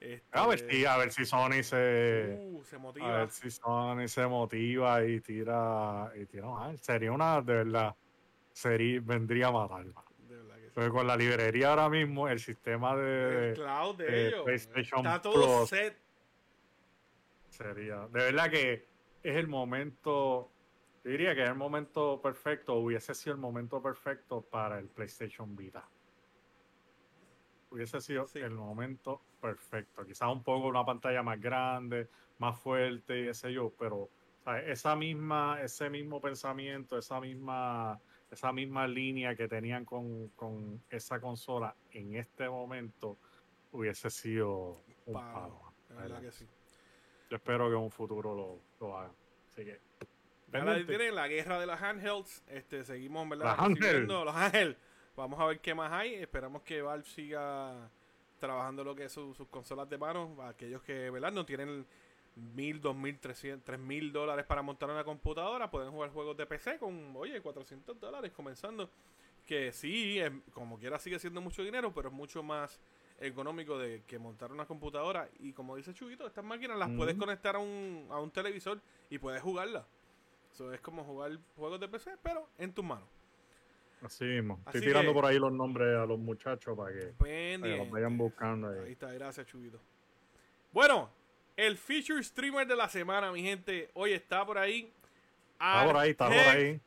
[0.00, 3.06] Este, a ver si, a ver si Sony se, uh, se motiva.
[3.06, 7.94] A ver si Sony se motiva y tira, y tira Sería una, de verdad
[8.52, 9.86] sería, vendría a matar.
[10.90, 15.98] Con la librería ahora mismo, el sistema de, cloud de, PlayStation está todo set.
[17.62, 18.00] Sería.
[18.08, 18.86] De verdad que
[19.22, 20.50] es el momento.
[21.04, 25.88] diría que es el momento perfecto, hubiese sido el momento perfecto para el PlayStation Vita.
[27.70, 30.04] Hubiese sido el momento perfecto.
[30.04, 32.08] Quizás un poco una pantalla más grande,
[32.38, 34.10] más fuerte y ese yo, pero
[34.66, 37.98] esa misma, ese mismo pensamiento, esa misma
[38.32, 43.18] esa misma línea que tenían con, esa consola en este momento
[43.72, 45.60] hubiese sido un palo.
[47.32, 49.12] Yo espero que en un futuro lo, lo hagan.
[49.48, 49.80] Así que.
[50.52, 52.44] Ahora tienen la guerra de las handhelds.
[52.46, 53.56] Este, seguimos, ¿verdad?
[53.56, 54.76] Los handhelds.
[55.16, 56.12] Vamos a ver qué más hay.
[56.16, 57.90] Esperamos que Valve siga
[58.38, 60.42] trabajando lo que es sus consolas de mano.
[60.42, 61.32] Aquellos que, ¿verdad?
[61.32, 61.86] No tienen
[62.36, 66.44] mil, dos mil, trescientos, tres mil dólares para montar una computadora, pueden jugar juegos de
[66.44, 68.90] PC con, oye, 400 dólares comenzando.
[69.46, 70.20] Que sí,
[70.52, 72.78] como quiera sigue siendo mucho dinero, pero es mucho más
[73.20, 75.28] económico de que montar una computadora.
[75.40, 79.18] Y como dice Chuguito, estas máquinas las puedes conectar a un, a un televisor y
[79.18, 79.84] puedes jugarlas.
[80.52, 83.08] Eso es como jugar juegos de PC, pero en tus manos.
[84.02, 84.60] Así mismo.
[84.66, 88.78] Estoy tirando por ahí los nombres a los muchachos para que, los vayan buscando ahí.
[88.86, 89.80] Ahí está, gracias, Chuguito.
[90.72, 91.10] Bueno,
[91.56, 93.90] el feature streamer de la semana, mi gente.
[93.94, 94.92] Hoy está por ahí.
[95.52, 96.80] Está por ahí, está por ahí.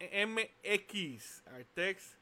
[0.00, 1.44] MX.
[1.46, 2.17] Artex.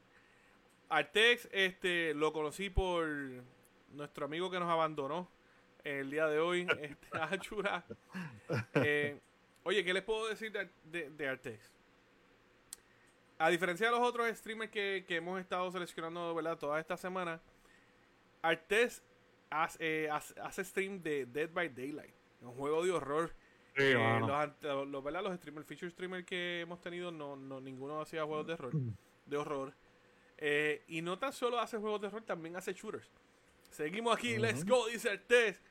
[0.89, 3.07] Artex, este, lo conocí por
[3.91, 5.29] nuestro amigo que nos abandonó
[5.83, 7.83] el día de hoy, este, Achura.
[8.75, 9.19] Eh,
[9.63, 11.71] oye, ¿qué les puedo decir de, Artex?
[13.37, 16.57] A diferencia de los otros streamers que, que hemos estado seleccionando, ¿verdad?
[16.57, 17.39] Toda esta semana,
[18.41, 19.03] Artex
[19.79, 23.33] eh, hace, hace, stream de Dead by Daylight, un juego de horror.
[23.75, 25.21] Eh, los, los, ¿verdad?
[25.21, 28.73] los streamers, feature streamers que hemos tenido, no, no ninguno hacía juegos de horror.
[29.25, 29.73] De horror.
[30.37, 33.09] Eh, y no tan solo hace juegos de horror, también hace shooters.
[33.71, 35.61] Seguimos aquí, let's go, dice el test.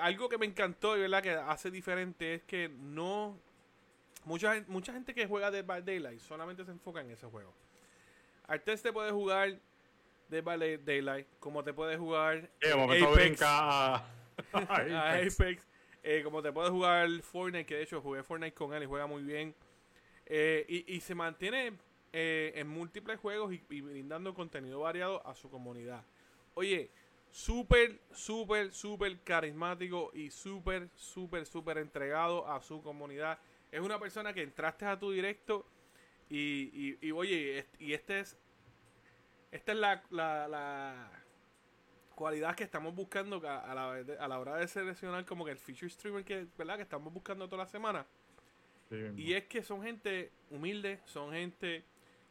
[0.00, 1.22] algo que me encantó y ¿verdad?
[1.22, 3.38] que hace diferente es que no.
[4.24, 7.54] Mucha, mucha gente que juega Dead by Daylight solamente se enfoca en ese juego.
[8.46, 9.58] Artes te puede jugar
[10.28, 13.42] de Ballet Daylight, como te puedes jugar Apex,
[14.52, 15.66] Apex.
[16.02, 19.06] Eh, como te puedes jugar Fortnite, que de hecho jugué Fortnite con él y juega
[19.06, 19.54] muy bien.
[20.26, 21.72] Eh, y, se mantiene
[22.12, 26.04] eh, en múltiples juegos y, brindando contenido variado a su comunidad.
[26.54, 26.90] Oye,
[27.30, 33.38] súper, súper, súper carismático y súper, súper, súper entregado a su comunidad.
[33.70, 35.66] Es una persona que entraste a tu directo
[36.30, 38.38] y, y oye, y este es
[39.50, 41.10] esta es la, la,
[42.14, 45.88] cualidad que estamos buscando a la, a la hora de seleccionar como que el feature
[45.88, 46.76] streamer que, ¿verdad?
[46.76, 48.06] que estamos buscando toda la semana.
[49.16, 51.84] y es que son gente humilde, son gente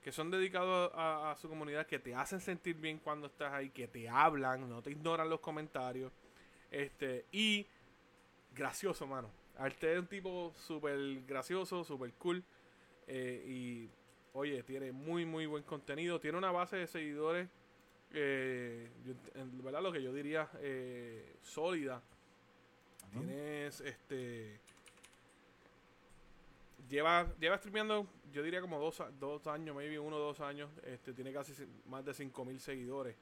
[0.08, 3.90] que son dedicados a, su comunidad, que te hacen sentir bien cuando estás ahí, que
[3.90, 6.14] te hablan, no te ignoran los comentarios.
[6.72, 7.68] Este, y
[8.56, 9.30] gracioso, mano.
[9.58, 12.42] Arte es un tipo súper gracioso, súper cool.
[13.06, 13.90] Eh, y
[14.32, 16.22] Oye, tiene muy, muy buen contenido.
[16.22, 17.50] Tiene una base de seguidores,
[18.14, 18.90] eh,
[19.62, 19.82] ¿verdad?
[19.82, 22.02] Lo que yo diría eh, sólida.
[23.12, 24.62] Tienes, este...
[26.90, 30.70] Lleva, lleva streameando, yo diría como dos, dos años, maybe uno o dos años.
[30.84, 31.54] Este, tiene casi
[31.86, 33.16] más de 5000 seguidores.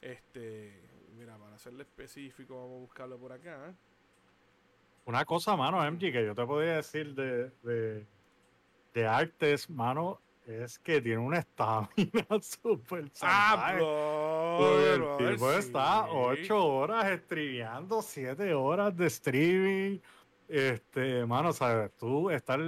[0.00, 0.80] Este,
[1.16, 3.74] mira, para serle específico, vamos a buscarlo por acá.
[5.04, 8.06] una cosa, mano, MG, que yo te podía decir de, de,
[8.94, 15.58] de Artes, mano, es que tiene una estamina súper Ah, bro, El tipo sí.
[15.58, 19.98] está ocho horas streameando, siete horas de streaming.
[20.46, 22.60] Este, mano, sabes, tú estar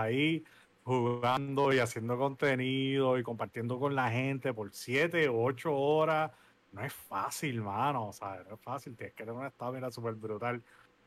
[0.00, 0.44] ahí
[0.84, 6.32] jugando y haciendo contenido y compartiendo con la gente por siete o ocho horas,
[6.72, 8.46] no es fácil, mano, ¿sabes?
[8.48, 10.62] No es fácil, tienes que tener una estamina súper brutal.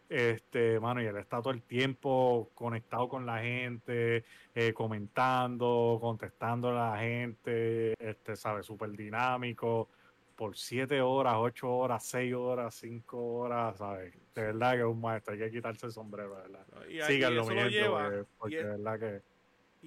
[0.07, 4.23] Este, mano, y él está todo el tiempo conectado con la gente,
[4.53, 8.67] eh, comentando, contestando a la gente, este, ¿sabes?
[8.67, 9.89] Súper dinámico,
[10.35, 14.13] por siete horas, ocho horas, seis horas, cinco horas, ¿sabes?
[14.33, 16.65] De verdad que es un maestro, hay que quitarse el sombrero, ¿verdad?
[16.89, 18.03] Y, Síganlo, y lleva.
[18.03, 19.21] porque, porque y, verdad que...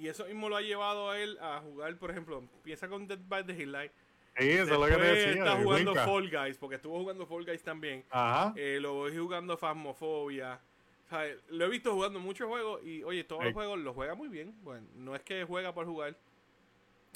[0.00, 3.18] y eso mismo lo ha llevado a él a jugar, por ejemplo, empieza con Dead
[3.28, 3.92] by Daylight.
[4.38, 5.30] Sí, eso es lo que te decía.
[5.32, 6.06] está jugando Winca.
[6.06, 8.04] Fall Guys, porque estuvo jugando Fall Guys también.
[8.10, 8.54] Ajá.
[8.56, 10.60] Eh, lo voy jugando Phasmophobia.
[11.06, 13.46] O sea, lo he visto jugando muchos juegos y, oye, todos Ey.
[13.48, 14.54] los juegos los juega muy bien.
[14.62, 16.16] Bueno, no es que juega por jugar.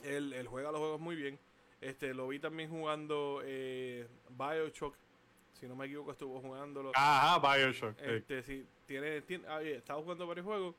[0.02, 1.38] Él, él juega los juegos muy bien.
[1.82, 4.94] Este, lo vi también jugando eh, Bioshock.
[5.52, 6.92] Si no me equivoco, estuvo jugándolo.
[6.94, 7.98] Ajá, Bioshock.
[8.00, 10.74] Este, sí, tiene, tiene ah, estaba jugando varios juegos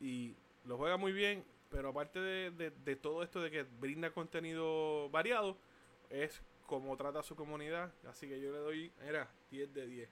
[0.00, 0.34] y
[0.66, 5.08] lo juega muy bien, pero aparte de, de- de todo esto de que brinda contenido
[5.10, 5.56] variado,
[6.10, 7.92] es como trata a su comunidad.
[8.08, 10.10] Así que yo le doy, era 10 de 10.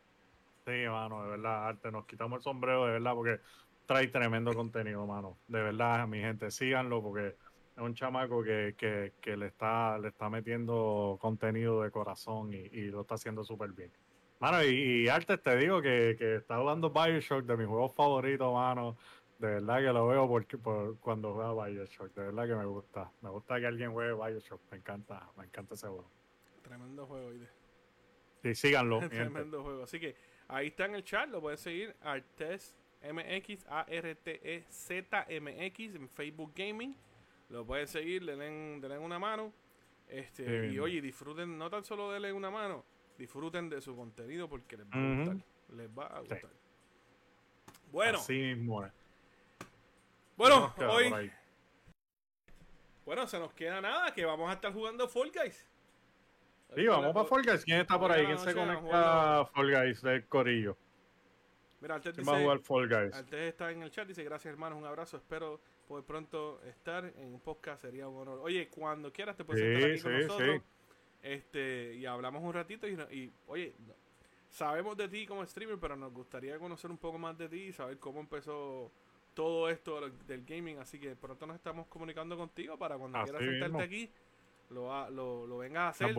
[0.67, 3.41] Sí, mano, de verdad, Arte, nos quitamos el sombrero, de verdad, porque
[3.85, 5.39] trae tremendo contenido, mano.
[5.47, 7.37] De verdad, mi gente, síganlo, porque
[7.77, 12.59] es un chamaco que, que, que le está le está metiendo contenido de corazón y,
[12.59, 13.91] y lo está haciendo súper bien.
[14.41, 18.53] Mano, y, y Arte, te digo que, que está jugando Bioshock, de mis juegos favoritos,
[18.53, 18.97] mano.
[19.39, 23.11] De verdad que lo veo porque, por, cuando juega Bioshock, de verdad que me gusta.
[23.23, 26.11] Me gusta que alguien juegue Bioshock, me encanta, me encanta ese juego.
[26.63, 27.49] Tremendo juego, ¿oíste?
[28.43, 29.01] Sí, síganlo.
[29.09, 29.85] Tremendo juego.
[29.85, 30.15] Así que
[30.49, 31.97] ahí está en el chat, lo pueden seguir.
[32.03, 33.67] Artes MX,
[34.65, 36.95] A-R-T-E-Z-M-X en Facebook Gaming.
[37.51, 39.53] Lo pueden seguir, le den, denle una mano.
[40.09, 42.85] Este, y oye, disfruten, no tan solo denle una mano,
[43.17, 45.37] disfruten de su contenido porque les va a gustar.
[45.77, 46.29] Les va a Sí.
[46.29, 46.51] gustar.
[47.91, 48.85] Bueno, Así mismo
[50.37, 51.31] bueno, hoy,
[53.05, 55.69] bueno, se nos queda nada, que vamos a estar jugando Fall Guys.
[56.75, 57.65] Sí, vamos para Fall Guys.
[57.65, 58.27] ¿Quién está por ahí?
[58.27, 60.77] ¿Quién se conecta a Fall Guys del Corillo?
[61.81, 63.15] Mira, Artes ¿Quién va a dice, jugar Fall Guys?
[63.15, 67.33] Artes está en el chat, dice gracias hermanos, un abrazo, espero poder pronto estar en
[67.35, 68.41] un podcast, sería un honor.
[68.43, 70.57] Oye, cuando quieras te puedes Sí, sentar aquí con sí, nosotros.
[70.63, 70.63] sí.
[71.23, 73.95] Este, y hablamos un ratito y, oye, no-
[74.51, 77.73] sabemos de ti como streamer, pero nos gustaría conocer un poco más de ti y
[77.73, 78.91] saber cómo empezó
[79.35, 83.43] todo esto del- gaming, así que pronto nos estamos comunicando contigo para cuando Así quieras
[83.49, 83.81] sentarte mismo.
[83.81, 84.11] aquí,
[84.71, 86.17] lo, lo, lo vengas a hacer.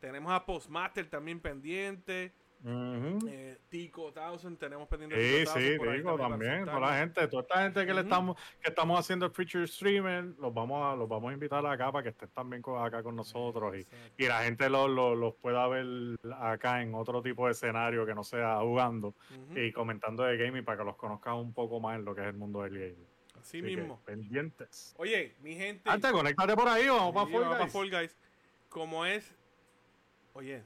[0.00, 2.32] Tenemos a Postmaster también pendiente.
[2.64, 3.18] Ujú.
[3.28, 7.62] Eh, Tico Thousand, tenemos pendiente Sí, Tico sí, para también, toda la gente, toda esta
[7.62, 11.30] gente que le estamos, que estamos haciendo el feature streamer, los vamos a, los vamos
[11.30, 13.86] a invitar acá para que estén también con- acá con nosotros y,
[14.16, 15.86] y la gente los los- los pueda ver
[16.40, 19.14] acá en otro tipo de escenario que no sea jugando
[19.54, 22.26] y comentando de gaming para que los conozcan un poco más en lo que es
[22.26, 23.06] el mundo del gaming.
[23.34, 24.00] Así Así que, mismo.
[24.04, 24.94] pendientes.
[24.98, 25.88] Oye, mi gente.
[25.88, 27.72] Arte, conéctate por ahí, vamos Sí, para Fall Guys.
[27.72, 28.16] Fall Guys.
[28.68, 29.32] Como es.
[30.34, 30.62] Oye,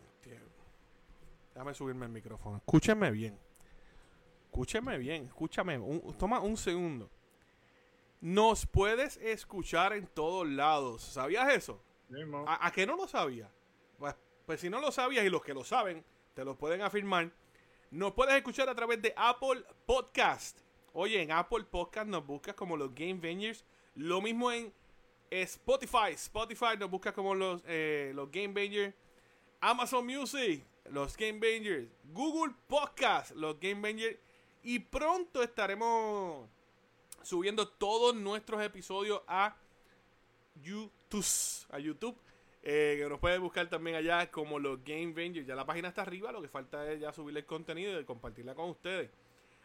[1.55, 2.57] déjame subirme el micrófono.
[2.59, 3.39] Escúchame bien.
[4.47, 5.27] Escúchame bien.
[5.27, 5.79] Escúchame.
[5.79, 7.11] un- toma un segundo.
[8.21, 11.03] Nos puedes escuchar en todos lados.
[11.03, 11.83] ¿Sabías eso?
[12.47, 13.51] ¿A, a qué no lo sabía?
[13.99, 14.15] Pues,
[14.47, 17.33] pues si no lo sabías y los que lo saben, te lo pueden afirmar.
[17.91, 20.61] Nos puedes escuchar a través de Apple Podcast.
[20.93, 23.65] Oye, en Apple Podcast nos buscas como los Game Vengers.
[23.95, 24.73] Lo mismo en
[25.31, 26.13] Spotify.
[26.13, 28.95] Spotify nos buscas como los, eh, los Game Vengers.
[29.61, 31.89] Amazon Music, los Game Vengers.
[32.05, 34.19] Google Podcast, los Game Vengers.
[34.63, 36.49] Y pronto estaremos
[37.23, 39.57] subiendo todos nuestros episodios a
[40.63, 41.25] YouTube.
[41.71, 42.17] A YouTube.
[42.63, 45.47] eh, que nos puede buscar también allá como los Game Vengers.
[45.47, 46.31] Ya la página está arriba.
[46.31, 49.11] Lo que falta es ya subirle el contenido y compartirla con ustedes.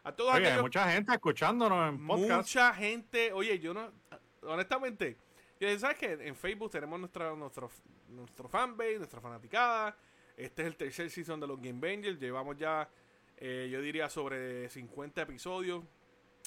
[0.04, 2.38] A todos Oye, hay mucha gente escuchándonos en podcast.
[2.38, 3.92] Mucha gente, oye, yo no,
[4.44, 5.18] honestamente,
[5.78, 7.70] ¿sabes que En Facebook tenemos nuestra, nuestro,
[8.08, 9.98] nuestro fanbase, nuestra fanaticada.
[10.38, 12.20] Este es el tercer season de los Game Bangers.
[12.20, 12.88] Llevamos ya,
[13.38, 15.84] eh, yo diría, sobre 50 episodios.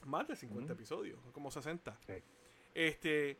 [0.06, 0.72] Más de 50 Ujú.
[0.72, 1.98] episodios, como 60.
[2.06, 2.14] Sí.
[2.72, 3.36] Este,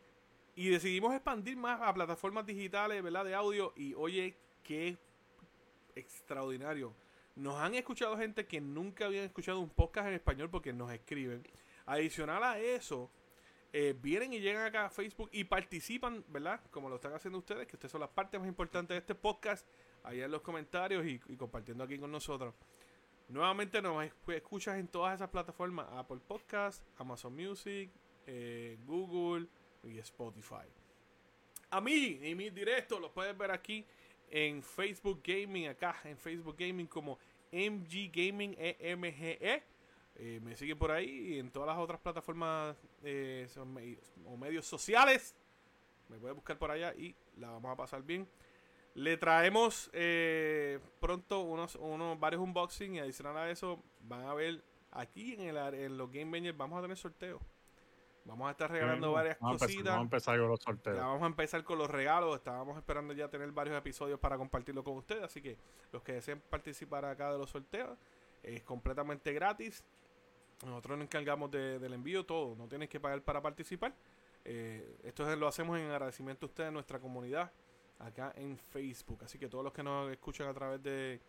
[0.57, 3.25] y decidimos expandir más a plataformas digitales, ¿verdad?
[3.25, 3.73] De audio.
[3.77, 4.99] Y oye, qué
[5.95, 6.95] extraordinario.
[7.37, 11.47] Nos han escuchado gente que nunca habían escuchado un podcast en español porque nos escriben.
[11.87, 13.11] Adicional a eso,
[13.73, 16.61] eh, vienen y llegan acá a Facebook y participan, ¿verdad?
[16.71, 19.67] Como lo están haciendo ustedes, que ustedes son las partes más importantes de este podcast,
[20.03, 22.55] allá en los comentarios y, compartiendo aquí con nosotros.
[23.29, 27.91] Nuevamente nos escuchas en todas esas plataformas, Apple Podcast, Amazon Music,
[28.27, 29.47] eh, Google
[29.85, 30.67] y Spotify.
[31.71, 33.87] A mí y mis directos los puedes ver aquí
[34.29, 37.19] en Facebook Gaming, acá en Facebook Gaming como
[37.53, 39.63] MG Gaming EMGE.
[40.17, 43.49] Eh, me siguen por ahí y en todas las otras plataformas eh,
[44.27, 45.35] o medios sociales.
[46.09, 48.29] Me puedes buscar por allá y la vamos a pasar bien.
[48.95, 54.65] Le traemos eh, pronto unos, unos varios unboxing y adicional a eso van a ver
[54.91, 57.41] aquí en, el, en los Game Bangers vamos a tener sorteos.
[58.25, 59.85] Vamos a estar regalando varias cositas.
[59.85, 60.99] vamos a empezar con los sorteos.
[60.99, 62.37] vamos a empezar con los regalos.
[62.37, 65.23] Estábamos esperando ya tener varios episodios para compartirlo con ustedes.
[65.23, 65.57] Así que
[65.93, 67.99] los que deseen participar acá de los sorteos
[68.43, 69.85] es completamente gratis.
[70.65, 72.55] Nosotros nos encargamos del envío, todo.
[72.57, 73.95] No tienes que pagar para participar.
[74.45, 77.51] Eh, esto lo hacemos en agradecimiento a ustedes, nuestra comunidad
[78.01, 79.25] acá en Facebook.
[79.25, 81.21] Así que todos los que nos escuchan a través de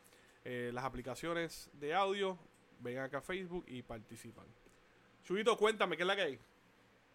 [0.44, 2.38] eh, las aplicaciones de audio,
[2.80, 4.46] vengan acá a Facebook y participan.
[5.24, 6.40] Chubito, cuéntame, ¿qué es la que hay?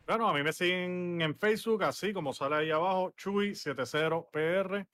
[0.07, 4.86] Bueno, a mí me siguen en Facebook, así como sale ahí abajo, Chuy70PR,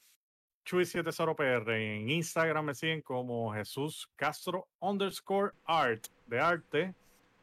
[0.65, 1.77] Chuy70PR.
[1.77, 6.95] En Instagram me siguen como Jesús Castro underscore art, de arte.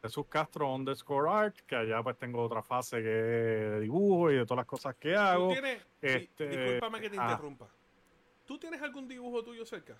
[0.02, 4.44] Jesús Castro underscore art, que allá pues tengo otra fase que de dibujo y de
[4.44, 5.48] todas las cosas que hago.
[5.48, 7.28] ¿Tú tienes, este, discúlpame que te ah.
[7.30, 7.68] interrumpa.
[8.46, 9.96] ¿Tú tienes algún dibujo tuyo cerca?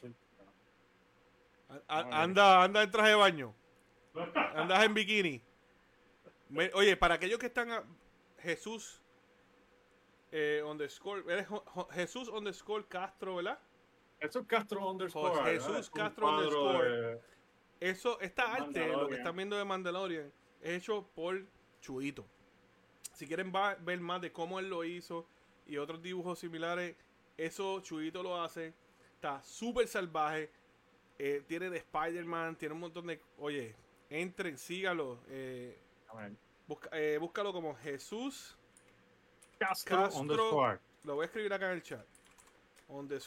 [0.00, 0.14] Sí.
[1.86, 3.54] anda, anda en traje de baño.
[4.54, 5.42] Andas en bikini.
[6.72, 7.84] oye, para aquellos que están a,
[8.38, 9.02] Jesús
[10.32, 11.46] eh, underscore, eres
[11.92, 13.58] Jesús underscore Castro, ¿verdad?
[14.20, 15.44] Jesús Castro underscore.
[15.44, 17.20] Jesús Castro underscore.
[17.80, 21.44] Eso, esta arte, lo que están viendo de Mandalorian, es hecho por
[21.80, 22.24] Chuito.
[23.12, 25.26] Si quieren ver más de cómo él lo hizo
[25.66, 26.96] y otros dibujos similares,
[27.36, 28.74] eso Chuito lo hace.
[29.14, 30.50] Está súper salvaje.
[31.18, 33.20] Eh, tiene de Spider-Man, tiene un montón de...
[33.38, 33.74] Oye,
[34.10, 35.20] entren, sígalo.
[35.28, 35.78] Eh,
[36.92, 38.56] eh, búscalo como Jesús
[39.58, 40.10] Castro,
[41.04, 42.04] Lo voy a escribir acá en el chat.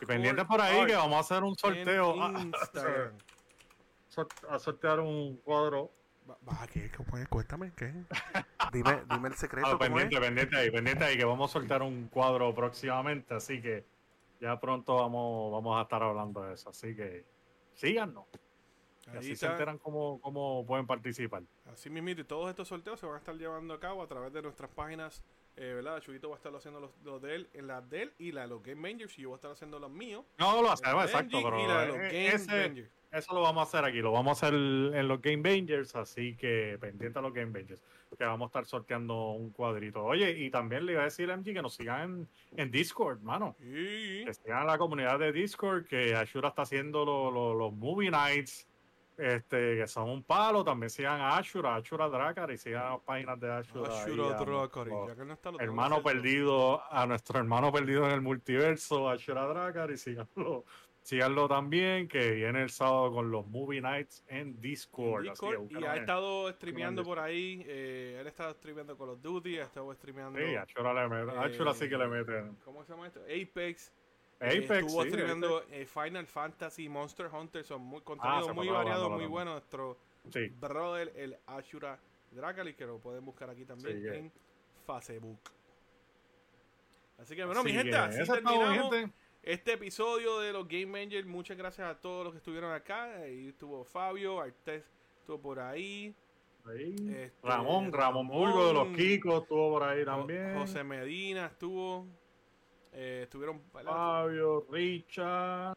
[0.01, 2.15] Y pendiente por ahí que vamos a hacer un sorteo.
[4.49, 5.91] a sortear un cuadro.
[6.29, 6.91] Va, ¿qué?
[7.29, 7.93] Cuéntame, ¿qué?
[8.71, 9.67] Dime, dime el secreto.
[9.67, 13.85] Ah, pendiente, pendiente ahí, pendiente ahí, que vamos a soltar un cuadro próximamente, así que
[14.39, 16.69] ya pronto vamos, vamos a estar hablando de eso.
[16.69, 17.25] Así que
[17.73, 18.25] síganos.
[19.11, 21.41] Y así se enteran cómo, cómo pueden participar.
[21.65, 24.31] Así mismo, y todos estos sorteos se van a estar llevando a cabo a través
[24.31, 25.23] de nuestras páginas
[25.61, 25.99] eh, ¿verdad?
[25.99, 28.47] Chuyito va a estar haciendo los, de él, en las de él y la de
[28.47, 30.23] los Game Mangers, y yo voy a estar haciendo los míos.
[30.37, 31.57] No, lo hacemos, exacto, pero
[33.11, 36.35] eso lo vamos a hacer aquí, lo vamos a hacer en los Game Bangers, así
[36.35, 37.81] que pendiente a los Game Bangers,
[38.17, 40.03] que vamos a estar sorteando un cuadrito.
[40.03, 43.55] Oye, y también le iba a decir a MG que nos sigan en, Discord, mano.
[43.59, 48.67] Que sigan la comunidad de Discord, que Ashura está haciendo los Movie Nights
[49.19, 50.63] este, que son un palo.
[50.63, 54.01] También sigan a Ashura, Ashura Dracar y sigan las páginas de Ashura.
[54.01, 54.87] Ashura Dracar,
[55.59, 60.63] hermano perdido, a nuestro hermano perdido en el multiverso, Ashura Dracar, y síganlo,
[61.09, 65.25] síganlo también, que viene el sábado con los Movie Nights en Discord.
[65.25, 67.65] y ha estado streameando por ahí.
[67.67, 70.37] Eh, él está streameando Call of Duty, ha estado streameando.
[70.37, 72.43] Sí, Ashura, le mete, Ashura sí que le mete.
[72.63, 73.21] ¿Cómo se llama esto?
[73.21, 73.91] Apex.
[74.39, 79.53] Apex, estuvo escribiendo eh, Final Fantasy, Monster Hunter, son muy ah, muy variado, muy bueno.
[79.53, 79.97] Nuestro
[80.59, 81.99] brother, el Ashura
[82.31, 84.31] Dracali, que lo pueden buscar aquí también en
[84.85, 85.39] Facebook.
[87.17, 89.09] Así que bueno, mi gente, así terminamos
[89.43, 91.27] este episodio de los Game Mangers.
[91.27, 93.15] Muchas gracias a todos los que estuvieron acá.
[93.15, 94.83] Ahí estuvo Fabio, Artes
[95.19, 96.15] estuvo por ahí.
[96.75, 100.57] Este, Ramón, Ramón Burgo de los Kikos estuvo por ahí también.
[100.57, 102.05] José Medina estuvo.
[102.91, 105.75] Eh, estuvieron Fabio, Richard.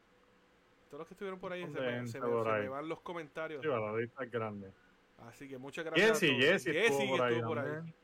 [0.88, 3.62] Todos los que estuvieron por ahí se, me, se, me, van los comentarios.
[3.62, 4.70] Sí, la lista es grande.
[5.18, 6.20] Así que muchas gracias.
[6.20, 7.94] Jesse, Jesse estuvo, por ahí, por ahí.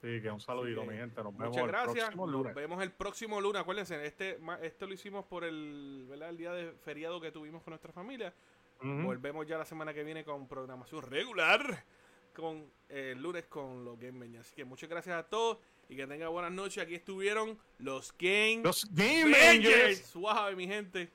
[0.00, 1.22] Sí, que un saludito, mi gente.
[1.22, 1.96] Nos muchas vemos gracias.
[1.96, 2.46] El próximo lunes.
[2.46, 3.62] Nos vemos el próximo lunes.
[3.62, 6.30] Acuérdense, este, esto lo hicimos por el, ¿verdad?
[6.30, 8.32] el día de feriado que tuvimos con nuestra familia.
[8.80, 11.84] Volvemos ya la semana que viene con programación regular.
[12.32, 16.06] Con eh, el lunes con los Game Así que muchas gracias a todos y que
[16.06, 16.84] tenga buenas noches.
[16.84, 19.94] Aquí estuvieron los Game, los Game.
[19.96, 21.10] Suave, mi gente.